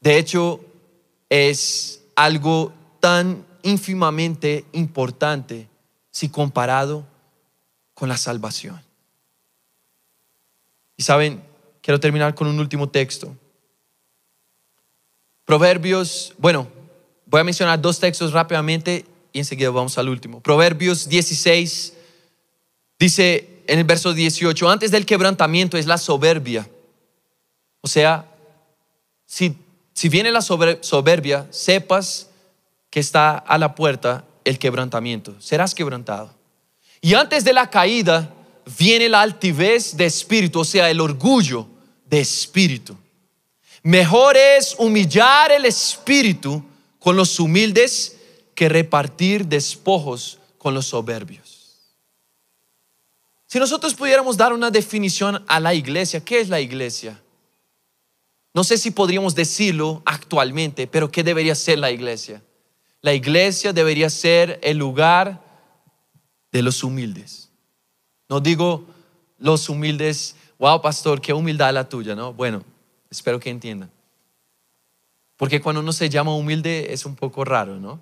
De 0.00 0.16
hecho, 0.16 0.60
es 1.28 2.00
algo 2.16 2.72
tan 2.98 3.44
ínfimamente 3.62 4.64
importante 4.72 5.68
si 6.10 6.30
comparado 6.30 7.06
con 7.92 8.08
la 8.08 8.16
salvación. 8.16 8.80
Y 10.96 11.02
saben, 11.02 11.42
quiero 11.82 12.00
terminar 12.00 12.34
con 12.34 12.48
un 12.48 12.58
último 12.58 12.88
texto. 12.88 13.36
Proverbios, 15.52 16.32
bueno, 16.38 16.66
voy 17.26 17.42
a 17.42 17.44
mencionar 17.44 17.78
dos 17.78 18.00
textos 18.00 18.32
rápidamente 18.32 19.04
y 19.34 19.38
enseguida 19.38 19.68
vamos 19.68 19.98
al 19.98 20.08
último. 20.08 20.40
Proverbios 20.40 21.10
16 21.10 21.92
dice 22.98 23.62
en 23.66 23.78
el 23.78 23.84
verso 23.84 24.14
18, 24.14 24.70
antes 24.70 24.90
del 24.90 25.04
quebrantamiento 25.04 25.76
es 25.76 25.84
la 25.84 25.98
soberbia. 25.98 26.66
O 27.82 27.86
sea, 27.86 28.30
si, 29.26 29.54
si 29.92 30.08
viene 30.08 30.32
la 30.32 30.40
soberbia, 30.40 31.46
sepas 31.50 32.30
que 32.88 33.00
está 33.00 33.36
a 33.36 33.58
la 33.58 33.74
puerta 33.74 34.24
el 34.46 34.58
quebrantamiento. 34.58 35.38
Serás 35.38 35.74
quebrantado. 35.74 36.32
Y 37.02 37.12
antes 37.12 37.44
de 37.44 37.52
la 37.52 37.68
caída 37.68 38.32
viene 38.78 39.06
la 39.10 39.20
altivez 39.20 39.98
de 39.98 40.06
espíritu, 40.06 40.60
o 40.60 40.64
sea, 40.64 40.88
el 40.88 40.98
orgullo 40.98 41.66
de 42.06 42.20
espíritu. 42.20 42.96
Mejor 43.82 44.36
es 44.36 44.76
humillar 44.78 45.50
el 45.50 45.64
espíritu 45.64 46.62
con 46.98 47.16
los 47.16 47.38
humildes 47.40 48.16
que 48.54 48.68
repartir 48.68 49.46
despojos 49.46 50.38
con 50.58 50.74
los 50.74 50.86
soberbios. 50.86 51.80
Si 53.46 53.58
nosotros 53.58 53.94
pudiéramos 53.94 54.36
dar 54.36 54.52
una 54.52 54.70
definición 54.70 55.44
a 55.48 55.60
la 55.60 55.74
iglesia, 55.74 56.24
¿qué 56.24 56.40
es 56.40 56.48
la 56.48 56.60
iglesia? 56.60 57.20
No 58.54 58.64
sé 58.64 58.78
si 58.78 58.90
podríamos 58.90 59.34
decirlo 59.34 60.02
actualmente, 60.04 60.86
pero 60.86 61.10
¿qué 61.10 61.22
debería 61.22 61.54
ser 61.54 61.78
la 61.78 61.90
iglesia? 61.90 62.42
La 63.00 63.14
iglesia 63.14 63.72
debería 63.72 64.08
ser 64.10 64.60
el 64.62 64.78
lugar 64.78 65.42
de 66.52 66.62
los 66.62 66.84
humildes. 66.84 67.50
No 68.28 68.40
digo 68.40 68.86
los 69.38 69.68
humildes, 69.68 70.36
wow, 70.58 70.80
pastor, 70.80 71.20
qué 71.20 71.32
humildad 71.32 71.74
la 71.74 71.88
tuya, 71.88 72.14
¿no? 72.14 72.32
Bueno, 72.32 72.62
espero 73.12 73.38
que 73.38 73.50
entiendan. 73.50 73.90
Porque 75.36 75.60
cuando 75.60 75.80
uno 75.80 75.92
se 75.92 76.08
llama 76.08 76.34
humilde 76.34 76.92
es 76.92 77.04
un 77.04 77.14
poco 77.14 77.44
raro, 77.44 77.78
¿no? 77.78 78.00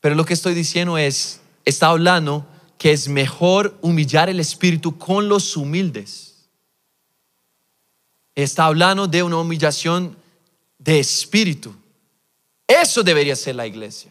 Pero, 0.00 0.16
lo 0.16 0.24
que 0.24 0.34
estoy 0.34 0.54
diciendo 0.54 0.98
es, 0.98 1.40
está 1.64 1.86
hablando 1.86 2.44
que 2.76 2.90
es 2.90 3.06
mejor 3.06 3.78
humillar 3.80 4.28
el 4.28 4.40
espíritu 4.40 4.98
con 4.98 5.28
los 5.28 5.56
humildes. 5.56 6.48
Está 8.34 8.64
hablando 8.64 9.06
de 9.06 9.22
una 9.22 9.36
humillación 9.36 10.16
de 10.78 10.98
espíritu. 10.98 11.72
Eso 12.66 13.04
debería 13.04 13.36
ser 13.36 13.54
la 13.54 13.66
iglesia. 13.66 14.10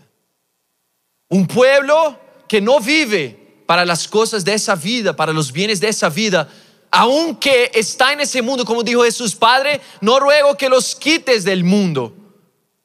Un 1.28 1.46
pueblo 1.46 2.18
que 2.48 2.62
no 2.62 2.80
vive 2.80 3.64
para 3.66 3.84
las 3.84 4.08
cosas 4.08 4.46
de 4.46 4.54
esa 4.54 4.76
vida, 4.76 5.14
para 5.14 5.34
los 5.34 5.52
bienes 5.52 5.82
de 5.82 5.90
esa 5.90 6.08
vida, 6.08 6.48
aunque 6.92 7.72
está 7.74 8.12
en 8.12 8.20
ese 8.20 8.42
mundo, 8.42 8.66
como 8.66 8.84
dijo 8.84 9.04
Jesús, 9.04 9.34
Padre, 9.34 9.80
no 10.02 10.20
ruego 10.20 10.58
que 10.58 10.68
los 10.68 10.94
quites 10.94 11.46
del 11.46 11.64
mundo, 11.64 12.14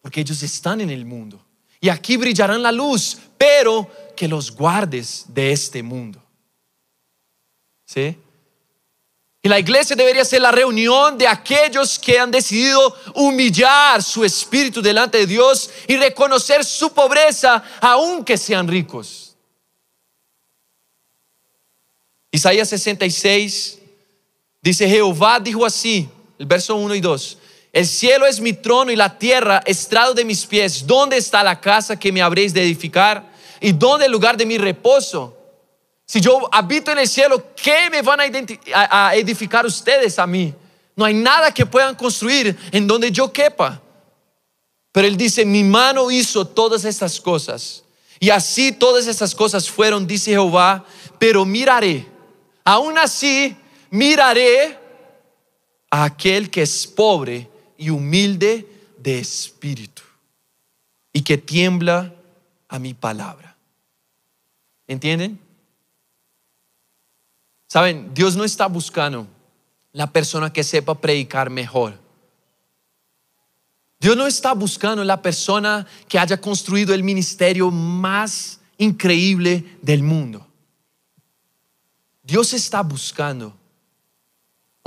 porque 0.01 0.21
ellos 0.21 0.41
están 0.45 0.81
en 0.81 0.91
el 0.91 1.05
mundo. 1.05 1.45
Y 1.81 1.89
aquí 1.89 2.17
brillarán 2.17 2.63
la 2.63 2.71
luz, 2.71 3.19
pero 3.37 3.91
que 4.17 4.29
los 4.29 4.53
guardes 4.53 5.25
de 5.29 5.51
este 5.51 5.83
mundo. 5.83 6.23
¿Sí? 7.85 8.17
Y 9.43 9.49
la 9.49 9.59
iglesia 9.59 9.95
debería 9.95 10.25
ser 10.25 10.43
la 10.43 10.51
reunión 10.51 11.19
de 11.19 11.27
aquellos 11.27 11.99
que 11.99 12.19
han 12.19 12.31
decidido 12.31 12.97
humillar 13.15 14.03
su 14.03 14.25
espíritu 14.25 14.81
delante 14.81 15.19
de 15.19 15.27
Dios 15.27 15.71
y 15.87 15.97
reconocer 15.97 16.65
su 16.65 16.93
pobreza, 16.93 17.63
aunque 17.81 18.37
sean 18.39 18.67
ricos. 18.67 19.37
Isaías 22.33 22.69
66 22.69 23.81
dice, 24.67 24.89
Jehová 24.89 25.39
dijo 25.39 25.65
así, 25.65 26.09
el 26.39 26.47
verso 26.47 26.75
1 26.75 26.95
y 26.97 27.01
2, 27.01 27.39
el 27.73 27.87
cielo 27.87 28.27
es 28.27 28.41
mi 28.41 28.53
trono 28.53 28.91
y 28.91 28.97
la 28.97 29.19
tierra 29.19 29.63
estrado 29.65 30.15
de 30.15 30.25
mis 30.25 30.45
pies. 30.47 30.87
¿Dónde 30.87 31.19
está 31.19 31.45
la 31.45 31.61
casa 31.61 31.99
que 31.99 32.11
me 32.11 32.23
habréis 32.23 32.53
de 32.53 32.63
edificar? 32.63 33.31
¿Y 33.61 33.73
dónde 33.73 34.07
el 34.07 34.13
lugar 34.13 34.37
de 34.37 34.47
mi 34.47 34.59
reposo? 34.59 35.37
Si 36.05 36.21
yo 36.21 36.49
habito 36.51 36.91
en 36.91 36.99
el 36.99 37.07
cielo, 37.09 37.53
¿qué 37.55 37.91
me 37.91 38.03
van 38.03 38.21
a, 38.75 39.15
edificar 39.15 39.67
ustedes 39.67 40.19
a 40.19 40.27
mí? 40.27 40.55
No 40.97 41.05
hay 41.05 41.15
nada 41.15 41.53
que 41.53 41.67
puedan 41.67 41.95
construir 41.95 42.57
en 42.73 42.87
donde 42.87 43.13
yo 43.13 43.33
quepa. 43.33 43.81
Pero 44.91 45.07
él 45.07 45.17
dice, 45.17 45.45
mi 45.45 45.63
mano 45.63 46.11
hizo 46.11 46.47
todas 46.47 46.85
estas 46.85 47.21
cosas. 47.21 47.85
Y 48.19 48.31
así 48.31 48.73
todas 48.73 49.07
estas 49.07 49.35
cosas 49.35 49.69
fueron, 49.69 50.07
dice 50.07 50.31
Jehová, 50.31 50.85
pero 51.19 51.45
miraré, 51.45 52.07
aún 52.65 52.97
así 52.97 53.55
miraré 53.91 54.79
a 55.91 56.05
aquel 56.05 56.51
que 56.51 56.63
es 56.63 56.87
pobre 56.87 57.49
y 57.77 57.91
humilde 57.91 58.67
de 58.99 59.19
espíritu 59.19 60.03
y 61.13 61.23
que 61.23 61.39
tiembla 61.39 62.15
a 62.69 62.79
mi 62.79 62.95
palabra. 62.95 63.57
¿Entienden? 64.87 65.39
Saben, 67.67 68.13
Dios 68.15 68.37
no 68.37 68.45
está 68.45 68.67
buscando 68.67 69.27
la 69.93 70.07
persona 70.07 70.53
que 70.53 70.63
sepa 70.63 70.95
predicar 71.01 71.51
mejor. 71.51 71.99
Dios 73.99 74.17
no 74.17 74.27
está 74.27 74.53
buscando 74.53 75.03
la 75.05 75.23
persona 75.23 75.87
que 76.09 76.19
haya 76.19 76.41
construido 76.41 76.95
el 76.95 77.03
ministerio 77.03 77.71
más 77.71 78.61
increíble 78.79 79.79
del 79.81 80.03
mundo. 80.03 80.47
Dios 82.23 82.53
está 82.53 82.83
buscando 82.83 83.57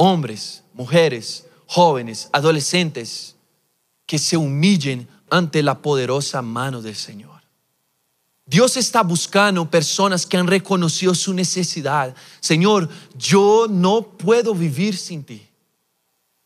hombres, 0.02 0.64
mujeres, 0.74 1.46
jóvenes, 1.68 2.30
adolescentes 2.32 3.36
que 4.06 4.18
se 4.18 4.38
humillen 4.38 5.10
ante 5.30 5.62
la 5.62 5.82
poderosa 5.82 6.42
mano 6.42 6.82
del 6.82 6.96
Señor. 6.96 7.42
Dios 8.46 8.78
está 8.78 9.04
buscando 9.04 9.70
personas 9.70 10.26
que 10.26 10.38
han 10.38 10.48
reconocido 10.48 11.14
su 11.14 11.34
necesidad. 11.34 12.16
Señor, 12.40 12.88
yo 13.18 13.68
no 13.70 14.02
puedo 14.02 14.56
vivir 14.56 14.98
sin 14.98 15.24
ti. 15.24 15.46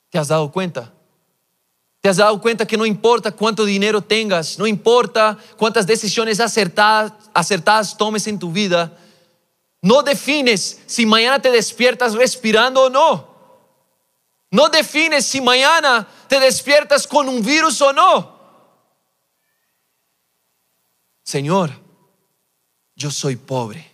¿Te 0.09 0.17
has 0.17 0.29
dado 0.29 0.51
cuenta? 0.51 0.91
¿Te 2.01 2.09
has 2.09 2.17
dado 2.17 2.41
cuenta 2.41 2.65
que 2.65 2.75
no 2.75 2.87
importa 2.87 3.31
cuánto 3.31 3.65
dinero 3.65 4.01
tengas, 4.01 4.57
no 4.57 4.65
importa 4.65 5.37
cuántas 5.57 5.85
decisiones 5.85 6.39
acertadas, 6.39 7.97
tomes 7.97 8.25
en 8.25 8.39
tu 8.39 8.51
vida, 8.51 8.97
no 9.79 10.01
defines 10.01 10.81
si 10.87 11.05
mañana 11.05 11.39
te 11.39 11.51
despiertas 11.51 12.15
respirando 12.15 12.85
o 12.85 12.89
no. 12.89 13.32
No 14.53 14.69
defines 14.69 15.25
si 15.25 15.41
mañana 15.41 16.07
te 16.27 16.39
despiertas 16.39 17.07
con 17.07 17.27
un 17.27 17.43
virus 17.43 17.81
o 17.81 17.91
no. 17.91 18.39
Señor, 21.23 21.71
yo 22.95 23.09
soy 23.09 23.35
pobre 23.35 23.91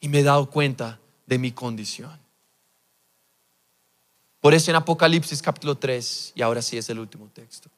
y 0.00 0.08
me 0.08 0.20
he 0.20 0.22
dado 0.22 0.48
cuenta 0.48 0.98
de 1.26 1.36
mi 1.36 1.52
condición. 1.52 2.18
Por 4.40 4.54
eso 4.54 4.70
en 4.70 4.76
Apocalipsis 4.76 5.42
capítulo 5.42 5.74
3, 5.74 6.32
y 6.34 6.40
ahora 6.40 6.62
sí 6.62 6.78
es 6.78 6.88
el 6.88 6.98
último 6.98 7.28
texto, 7.34 7.68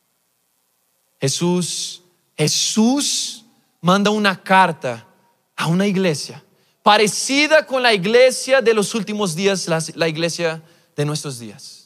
Jesús, 1.20 2.02
Jesús 2.38 3.44
manda 3.80 4.12
una 4.12 4.40
carta 4.40 5.08
a 5.56 5.66
una 5.66 5.88
iglesia 5.88 6.40
parecida 6.84 7.66
con 7.66 7.82
la 7.82 7.92
iglesia 7.92 8.60
de 8.60 8.74
los 8.74 8.94
últimos 8.94 9.34
días, 9.34 9.66
la, 9.66 9.82
la 9.96 10.06
iglesia 10.06 10.62
de 10.94 11.04
nuestros 11.04 11.40
días. 11.40 11.79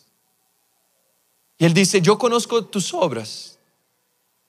Y 1.58 1.64
él 1.64 1.74
dice, 1.74 2.00
yo 2.00 2.18
conozco 2.18 2.64
tus 2.64 2.92
obras, 2.94 3.58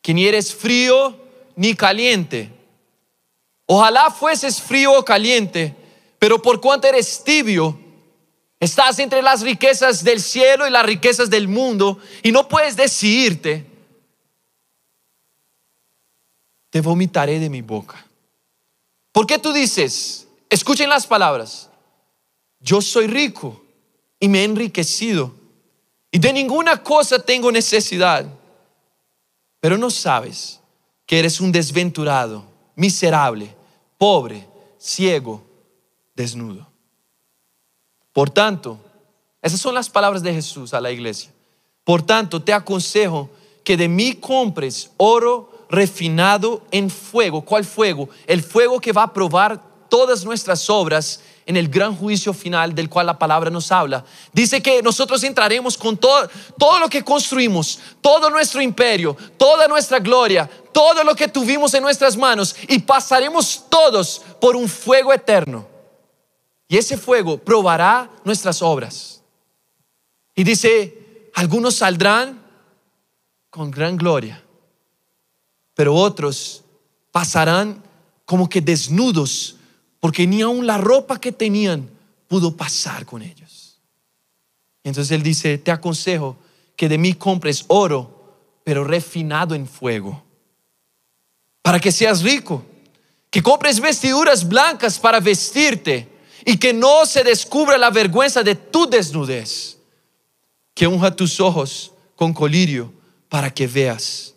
que 0.02 0.14
ni 0.14 0.26
eres 0.26 0.54
frío 0.54 1.18
ni 1.56 1.76
caliente. 1.76 2.52
Ojalá 3.68 4.12
fueses 4.12 4.62
frío 4.62 4.94
o 4.94 5.06
caliente, 5.06 5.76
pero 6.20 6.42
por 6.42 6.62
cuanto 6.62 6.88
eres 6.88 7.24
tibio, 7.24 7.80
estás 8.60 9.00
entre 9.00 9.22
las 9.22 9.42
riquezas 9.42 10.04
del 10.04 10.22
cielo 10.22 10.68
y 10.68 10.72
las 10.72 10.86
riquezas 10.86 11.30
del 11.30 11.48
mundo 11.48 12.00
y 12.24 12.32
no 12.32 12.48
puedes 12.48 12.76
decidirte, 12.76 13.66
te 16.70 16.82
vomitaré 16.82 17.40
de 17.40 17.50
mi 17.50 17.62
boca. 17.62 18.06
¿Por 19.12 19.26
qué 19.26 19.40
tú 19.40 19.54
dices? 19.54 20.28
Escuchen 20.50 20.90
las 20.90 21.08
palabras. 21.08 21.70
Yo 22.60 22.82
soy 22.82 23.08
rico 23.08 23.64
y 24.20 24.28
me 24.28 24.42
he 24.42 24.44
enriquecido 24.44 25.34
y 26.16 26.18
de 26.18 26.32
ninguna 26.32 26.82
cosa 26.82 27.20
tengo 27.20 27.52
necesidad, 27.52 28.26
pero 29.60 29.78
no 29.78 29.90
sabes 29.90 30.62
que 31.06 31.20
eres 31.20 31.42
un 31.42 31.52
desventurado, 31.52 32.46
miserable, 32.74 33.54
pobre, 33.98 34.48
ciego, 34.78 35.44
desnudo. 36.16 36.66
Por 38.14 38.30
tanto, 38.30 38.80
esas 39.42 39.60
son 39.60 39.76
las 39.76 39.90
palabras 39.90 40.24
de 40.24 40.34
Jesús 40.34 40.74
a 40.74 40.80
la 40.80 40.90
iglesia. 40.90 41.34
Por 41.84 42.02
tanto, 42.02 42.42
te 42.42 42.54
aconsejo 42.54 43.30
que 43.66 43.76
de 43.76 43.90
mí 43.90 44.14
compres 44.14 44.92
oro 44.96 45.66
refinado 45.70 46.64
en 46.72 46.90
fuego. 46.90 47.42
¿Cuál 47.42 47.66
fuego? 47.66 48.08
El 48.26 48.42
fuego 48.42 48.80
que 48.80 48.94
va 48.94 49.04
a 49.04 49.14
probar 49.14 49.62
todas 49.90 50.24
nuestras 50.24 50.70
obras 50.70 51.20
en 51.46 51.58
el 51.58 51.70
gran 51.70 51.96
juicio 51.96 52.34
final 52.34 52.74
del 52.74 52.90
cual 52.90 53.06
la 53.06 53.20
palabra 53.20 53.50
nos 53.50 53.72
habla. 53.72 54.04
Dice 54.34 54.62
que 54.62 54.82
nosotros 54.82 55.24
entraremos 55.24 55.78
con 55.78 55.96
todo, 55.96 56.28
todo 56.58 56.80
lo 56.80 56.90
que 56.90 57.04
construimos, 57.04 57.80
todo 58.02 58.30
nuestro 58.30 58.62
imperio, 58.62 59.16
toda 59.38 59.68
nuestra 59.68 60.00
gloria, 60.00 60.50
todo 60.74 61.04
lo 61.04 61.16
que 61.16 61.28
tuvimos 61.28 61.74
en 61.74 61.84
nuestras 61.84 62.18
manos 62.18 62.56
y 62.68 62.80
pasaremos 62.80 63.64
todos 63.70 64.22
por 64.42 64.56
un 64.56 64.68
fuego 64.68 65.14
eterno. 65.14 65.68
Y 66.68 66.78
ese 66.78 66.98
fuego 66.98 67.38
probará 67.38 68.10
nuestras 68.24 68.62
obras. 68.64 69.22
Y 70.34 70.44
dice, 70.44 71.30
algunos 71.36 71.76
saldrán 71.76 72.44
con 73.52 73.70
gran 73.70 73.96
gloria, 73.96 74.44
pero 75.76 75.94
otros 75.94 76.64
pasarán 77.12 77.84
como 78.26 78.50
que 78.50 78.60
desnudos 78.60 79.55
porque 80.06 80.28
ni 80.28 80.44
aun 80.44 80.68
la 80.68 80.78
ropa 80.78 81.20
que 81.20 81.32
tenían 81.32 81.90
pudo 82.28 82.56
pasar 82.56 83.08
con 83.08 83.24
ellos. 83.24 83.80
Entonces 84.84 85.10
él 85.10 85.24
dice, 85.24 85.58
te 85.58 85.72
aconsejo 85.72 86.38
que 86.76 86.88
de 86.88 87.00
mí 87.00 87.16
compres 87.16 87.66
oro, 87.70 88.38
pero 88.64 88.84
refinado 88.84 89.56
en 89.56 89.68
fuego, 89.68 90.24
para 91.64 91.80
que 91.80 91.92
seas 91.92 92.22
rico, 92.22 92.64
que 93.32 93.42
compres 93.42 93.80
vestiduras 93.80 94.48
blancas 94.48 95.00
para 95.00 95.20
vestirte 95.20 96.08
y 96.46 96.58
que 96.58 96.72
no 96.72 97.08
se 97.08 97.24
descubra 97.24 97.76
la 97.76 97.90
vergüenza 97.90 98.44
de 98.44 98.54
tu 98.54 98.88
desnudez, 98.88 99.80
que 100.76 100.86
unja 100.86 101.16
tus 101.16 101.40
ojos 101.40 101.94
con 102.16 102.32
colirio 102.32 102.94
para 103.28 103.52
que 103.52 103.66
veas, 103.66 104.36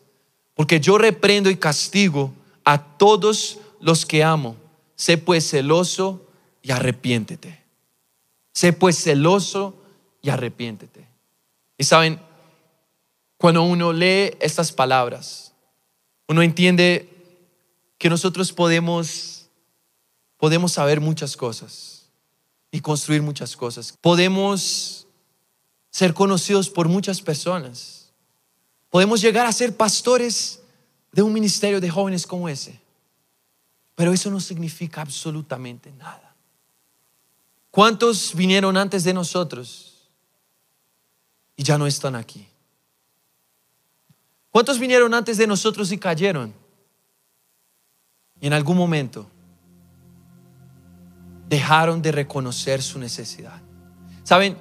porque 0.55 0.81
yo 0.81 0.97
reprendo 0.97 1.51
y 1.51 1.59
castigo 1.59 2.33
a 2.65 2.83
todos 2.83 3.59
los 3.83 4.07
que 4.07 4.25
amo 4.25 4.57
Sé 4.99 5.17
pues 5.17 5.49
celoso 5.49 6.27
y 6.61 6.73
arrepiéntete. 6.73 7.63
Sé 8.53 8.73
pues 8.73 9.01
celoso 9.01 9.77
y 10.21 10.29
arrepiéntete. 10.29 11.07
Y 11.79 11.85
saben, 11.85 12.21
cuando 13.37 13.63
uno 13.63 13.93
lee 13.93 14.37
estas 14.41 14.73
palabras, 14.73 15.53
uno 16.27 16.43
entiende 16.43 17.09
que 17.97 18.11
nosotros 18.11 18.53
podemos, 18.53 19.49
podemos 20.37 20.73
saber 20.73 21.01
muchas 21.01 21.37
cosas 21.37 22.11
y 22.73 22.81
construir 22.81 23.23
muchas 23.23 23.57
cosas. 23.57 23.97
Podemos 24.01 25.07
ser 25.93 26.13
conocidos 26.13 26.69
por 26.69 26.89
muchas 26.89 27.23
personas. 27.23 28.11
Podemos 28.91 29.21
llegar 29.21 29.47
a 29.47 29.53
ser 29.53 29.77
pastores 29.77 30.59
de 31.13 31.23
un 31.23 31.33
ministerio 31.33 31.81
de 31.81 31.89
jóvenes 31.89 32.27
como 32.27 32.49
ese. 32.49 32.81
Pero 33.99 34.13
eso 34.13 34.31
no 34.31 34.39
significa 34.39 35.01
absolutamente 35.01 35.91
nada. 35.91 36.33
¿Cuántos 37.69 38.33
vinieron 38.33 38.77
antes 38.77 39.03
de 39.03 39.13
nosotros 39.13 40.09
y 41.57 41.65
ya 41.65 41.77
no 41.77 41.85
están 41.85 42.15
aquí? 42.15 42.47
¿Cuántos 44.53 44.79
vinieron 44.79 45.13
antes 45.15 45.37
de 45.37 45.49
nosotros 45.49 45.91
y 45.91 45.99
cayeron? 45.99 46.55
Y 48.41 48.47
en 48.47 48.53
algún 48.53 48.77
momento 48.77 49.29
dejaron 51.49 52.01
de 52.01 52.13
reconocer 52.13 52.81
su 52.81 53.01
necesidad. 53.01 53.61
Saben, 54.23 54.57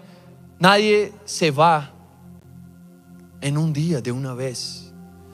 nadie 0.57 1.13
se 1.25 1.51
va 1.51 1.93
en 3.39 3.55
un 3.55 3.71
día 3.71 4.01
de 4.01 4.11
una 4.11 4.33
vez. 4.33 4.91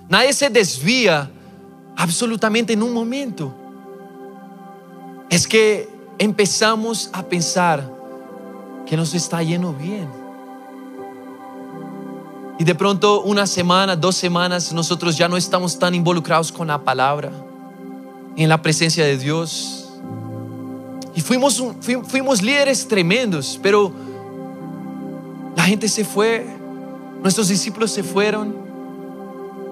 Nadie 0.09 0.33
se 0.33 0.49
desvía 0.49 1.31
absolutamente 1.95 2.73
en 2.73 2.83
un 2.83 2.91
momento 2.91 3.62
es 5.29 5.47
que 5.47 5.89
empezamos 6.19 7.09
a 7.13 7.23
pensar 7.23 7.89
que 8.85 8.97
nos 8.97 9.13
está 9.13 9.41
yendo 9.41 9.73
bien. 9.73 10.07
Y 12.59 12.63
de 12.63 12.75
pronto 12.75 13.21
una 13.21 13.47
semana, 13.47 13.95
dos 13.95 14.15
semanas, 14.15 14.71
nosotros 14.73 15.17
ya 15.17 15.27
no 15.27 15.37
estamos 15.37 15.77
tan 15.79 15.95
involucrados 15.95 16.51
con 16.51 16.67
la 16.67 16.83
palabra, 16.83 17.31
en 18.35 18.47
la 18.47 18.61
presencia 18.61 19.05
de 19.05 19.17
Dios. 19.17 19.89
Y 21.15 21.21
fuimos, 21.21 21.63
fuimos 22.07 22.41
líderes 22.41 22.87
tremendos, 22.87 23.59
pero 23.61 23.91
la 25.55 25.63
gente 25.63 25.87
se 25.87 26.05
fue, 26.05 26.45
nuestros 27.21 27.47
discípulos 27.47 27.91
se 27.91 28.03
fueron. 28.03 28.55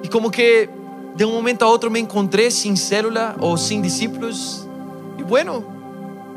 Y 0.04 0.08
como 0.08 0.32
que 0.32 0.70
de 1.16 1.26
un 1.26 1.34
momento 1.34 1.66
a 1.66 1.70
otro 1.70 1.90
me 1.90 2.00
encontré 2.00 2.50
sin 2.52 2.78
célula 2.78 3.36
o 3.40 3.58
sin 3.58 3.82
discípulos. 3.82 4.68
Bueno, 5.32 5.64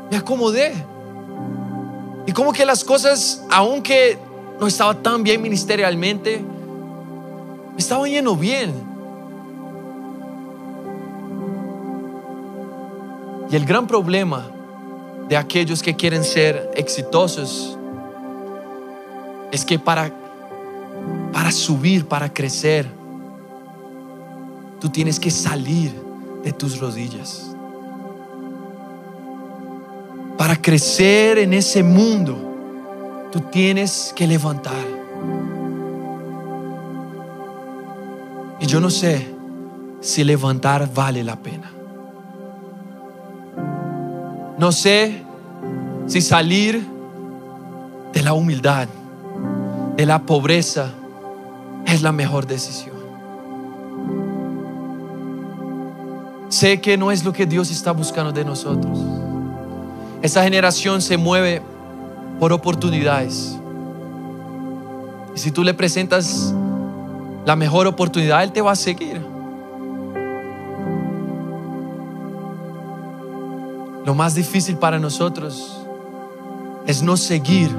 me 0.09 0.15
acomodé. 0.15 0.73
Y 2.25 2.31
como 2.31 2.53
que 2.53 2.65
las 2.65 2.81
cosas, 2.81 3.43
aunque 3.51 4.17
no 4.57 4.67
estaba 4.67 4.95
tan 4.95 5.21
bien 5.21 5.41
ministerialmente, 5.41 6.39
me 6.39 7.77
estaba 7.77 8.07
yendo 8.07 8.37
bien. 8.37 8.73
Y 13.51 13.55
el 13.57 13.65
gran 13.65 13.85
problema 13.85 14.49
de 15.27 15.35
aquellos 15.35 15.83
que 15.83 15.93
quieren 15.93 16.23
ser 16.23 16.71
exitosos 16.73 17.77
es 19.51 19.65
que 19.65 19.77
para, 19.77 20.09
para 21.33 21.51
subir, 21.51 22.05
para 22.05 22.33
crecer, 22.33 22.89
tú 24.79 24.87
tienes 24.87 25.19
que 25.19 25.31
salir 25.31 25.93
de 26.45 26.53
tus 26.53 26.79
rodillas. 26.79 27.44
Para 30.37 30.55
crecer 30.61 31.37
en 31.37 31.53
ese 31.53 31.81
mundo, 31.83 33.29
tú 33.31 33.39
tienes 33.39 34.13
que 34.15 34.27
levantar. 34.27 34.85
Y 38.59 38.65
yo 38.65 38.79
no 38.79 38.89
sé 38.89 39.33
si 40.01 40.23
levantar 40.23 40.89
vale 40.93 41.23
la 41.23 41.35
pena. 41.35 41.71
No 44.57 44.71
sé 44.71 45.23
si 46.07 46.21
salir 46.21 46.85
de 48.13 48.21
la 48.21 48.33
humildad, 48.33 48.87
de 49.97 50.05
la 50.05 50.21
pobreza, 50.23 50.91
es 51.85 52.01
la 52.01 52.11
mejor 52.11 52.47
decisión. 52.47 52.95
Sé 56.49 56.79
que 56.79 56.97
no 56.97 57.11
es 57.11 57.25
lo 57.25 57.33
que 57.33 57.45
Dios 57.45 57.71
está 57.71 57.91
buscando 57.91 58.31
de 58.31 58.45
nosotros. 58.45 59.24
Esa 60.25 60.41
generación 60.41 61.03
se 61.03 61.17
mueve 61.17 61.61
por 62.39 62.51
oportunidades. 62.51 63.55
Y 65.35 65.37
si 65.37 65.51
tú 65.51 65.63
le 65.63 65.75
presentas 65.75 66.51
la 67.45 67.55
mejor 67.55 67.85
oportunidad, 67.85 68.41
Él 68.41 68.51
te 68.51 68.59
va 68.59 68.71
a 68.71 68.75
seguir. 68.75 69.21
Lo 74.03 74.15
más 74.15 74.33
difícil 74.33 74.77
para 74.77 74.97
nosotros 74.97 75.85
es 76.87 77.03
no 77.03 77.17
seguir 77.17 77.69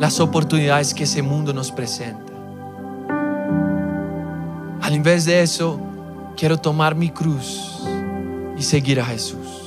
las 0.00 0.18
oportunidades 0.18 0.92
que 0.92 1.04
ese 1.04 1.22
mundo 1.22 1.52
nos 1.52 1.70
presenta. 1.70 2.32
Al 4.82 4.92
invés 4.92 5.24
de 5.24 5.40
eso, 5.40 5.78
quiero 6.36 6.58
tomar 6.58 6.96
mi 6.96 7.10
cruz 7.10 7.84
y 8.58 8.62
seguir 8.64 9.00
a 9.00 9.04
Jesús. 9.04 9.65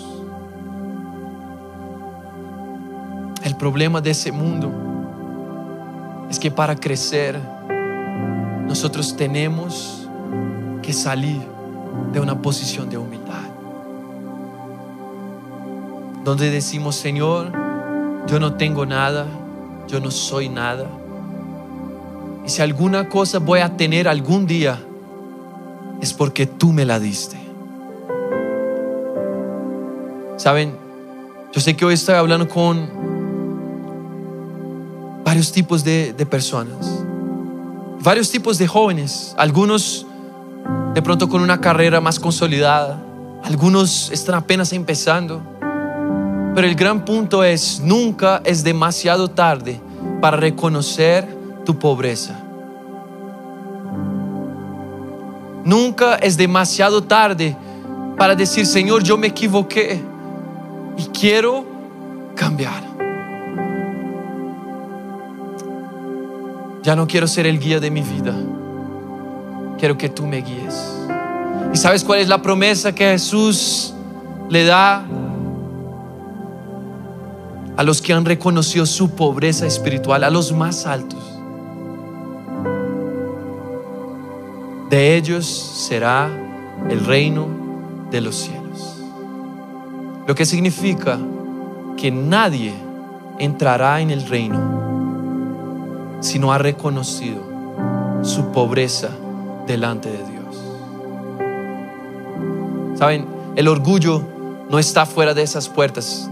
Problema 3.59 4.01
de 4.01 4.09
ese 4.09 4.31
mundo 4.31 4.71
es 6.31 6.39
que 6.39 6.49
para 6.49 6.75
crecer 6.75 7.39
nosotros 8.67 9.15
tenemos 9.15 10.07
que 10.81 10.93
salir 10.93 11.41
de 12.11 12.19
una 12.19 12.41
posición 12.41 12.89
de 12.89 12.97
humildad 12.97 13.29
donde 16.23 16.51
decimos, 16.51 16.95
Señor, 16.95 17.51
yo 18.27 18.39
no 18.39 18.53
tengo 18.53 18.85
nada, 18.85 19.25
yo 19.87 19.99
no 19.99 20.11
soy 20.11 20.49
nada. 20.49 20.85
Y 22.45 22.49
si 22.49 22.61
alguna 22.61 23.09
cosa 23.09 23.39
voy 23.39 23.61
a 23.61 23.75
tener 23.75 24.07
algún 24.07 24.45
día, 24.45 24.79
es 26.01 26.13
porque 26.13 26.45
tú 26.45 26.71
me 26.71 26.85
la 26.85 26.99
diste. 26.99 27.37
Saben, 30.37 30.75
yo 31.51 31.59
sé 31.59 31.75
que 31.75 31.85
hoy 31.85 31.95
estoy 31.95 32.15
hablando 32.15 32.47
con 32.47 32.89
varios 35.29 35.51
tipos 35.51 35.83
de, 35.83 36.11
de 36.11 36.25
personas, 36.25 37.03
varios 38.01 38.31
tipos 38.31 38.57
de 38.57 38.65
jóvenes, 38.65 39.35
algunos 39.37 40.07
de 40.95 41.03
pronto 41.03 41.29
con 41.29 41.43
una 41.43 41.61
carrera 41.61 42.01
más 42.01 42.19
consolidada, 42.19 42.99
algunos 43.43 44.09
están 44.09 44.33
apenas 44.33 44.73
empezando. 44.73 45.39
Pero 46.55 46.65
el 46.65 46.73
gran 46.73 47.05
punto 47.05 47.43
es, 47.43 47.79
nunca 47.79 48.41
es 48.43 48.63
demasiado 48.63 49.27
tarde 49.27 49.79
para 50.19 50.35
reconocer 50.35 51.27
tu 51.63 51.77
pobreza. 51.77 52.39
Nunca 55.63 56.15
es 56.15 56.37
demasiado 56.37 57.03
tarde 57.03 57.55
para 58.17 58.33
decir, 58.33 58.65
Señor, 58.65 59.03
yo 59.03 59.15
me 59.15 59.27
equivoqué 59.27 60.01
y 60.97 61.03
quiero 61.09 61.67
cambiar. 62.35 62.88
Ya 66.83 66.95
no 66.95 67.07
quiero 67.07 67.27
ser 67.27 67.45
el 67.45 67.59
guía 67.59 67.79
de 67.79 67.91
mi 67.91 68.01
vida. 68.01 68.33
Quiero 69.77 69.97
que 69.97 70.09
tú 70.09 70.25
me 70.25 70.41
guíes. 70.41 70.95
¿Y 71.73 71.77
sabes 71.77 72.03
cuál 72.03 72.19
es 72.19 72.27
la 72.27 72.41
promesa 72.41 72.93
que 72.93 73.05
Jesús 73.05 73.93
le 74.49 74.65
da 74.65 75.05
a 77.79 77.83
los 77.83 78.01
que 78.01 78.11
han 78.11 78.25
reconocido 78.25 78.85
su 78.85 79.11
pobreza 79.11 79.65
espiritual, 79.65 80.25
a 80.25 80.29
los 80.29 80.51
más 80.51 80.85
altos. 80.85 81.23
De 84.89 85.15
ellos 85.15 85.45
será 85.45 86.29
el 86.89 87.05
reino 87.05 87.47
de 88.11 88.19
los 88.19 88.35
cielos. 88.35 88.97
Lo 90.27 90.35
que 90.35 90.45
significa 90.45 91.17
que 91.95 92.11
nadie 92.11 92.73
entrará 93.37 94.01
en 94.01 94.11
el 94.11 94.27
reino 94.27 94.98
si 96.19 96.39
no 96.39 96.51
ha 96.51 96.57
reconocido 96.57 97.43
su 98.23 98.51
pobreza 98.51 99.09
delante 99.65 100.09
de 100.09 100.17
Dios. 100.17 100.55
Saben, 102.97 103.25
el 103.55 103.67
orgullo 103.67 104.21
no 104.69 104.79
está 104.79 105.05
fuera 105.05 105.33
de 105.33 105.43
esas 105.43 105.69
puertas 105.69 106.29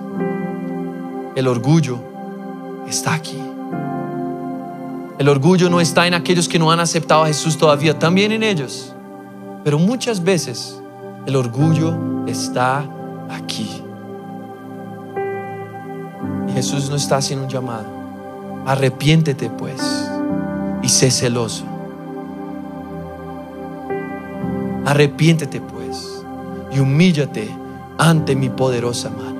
el 1.37 1.47
orgullo 1.47 1.99
está 2.87 3.13
aquí. 3.13 3.39
El 5.19 5.29
orgullo 5.29 5.69
no 5.69 5.79
está 5.79 6.07
en 6.07 6.15
aquellos 6.15 6.49
que 6.49 6.57
no 6.57 6.71
han 6.71 6.79
aceptado 6.79 7.25
a 7.25 7.27
Jesús 7.27 7.59
todavía, 7.59 7.99
también 7.99 8.31
en 8.31 8.41
ellos. 8.41 8.95
Pero 9.63 9.77
muchas 9.77 10.23
veces 10.23 10.81
el 11.27 11.35
orgullo 11.35 12.25
está 12.25 12.89
aquí. 13.29 13.83
Jesús 16.55 16.89
no 16.89 16.95
está 16.95 17.17
haciendo 17.17 17.45
un 17.45 17.51
llamado. 17.51 17.96
Arrepiéntete 18.67 19.49
pues 19.49 19.79
y 20.83 20.89
sé 20.89 21.09
celoso. 21.09 21.63
Arrepiéntete 24.85 25.61
pues 25.61 26.25
y 26.73 26.81
humíllate 26.81 27.49
ante 27.97 28.35
mi 28.35 28.49
poderosa 28.49 29.09
mano. 29.09 29.37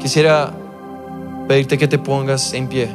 Quisiera 0.00 0.52
pedirte 1.46 1.78
que 1.78 1.86
te 1.86 2.00
pongas 2.00 2.52
en 2.52 2.66
pie. 2.66 2.88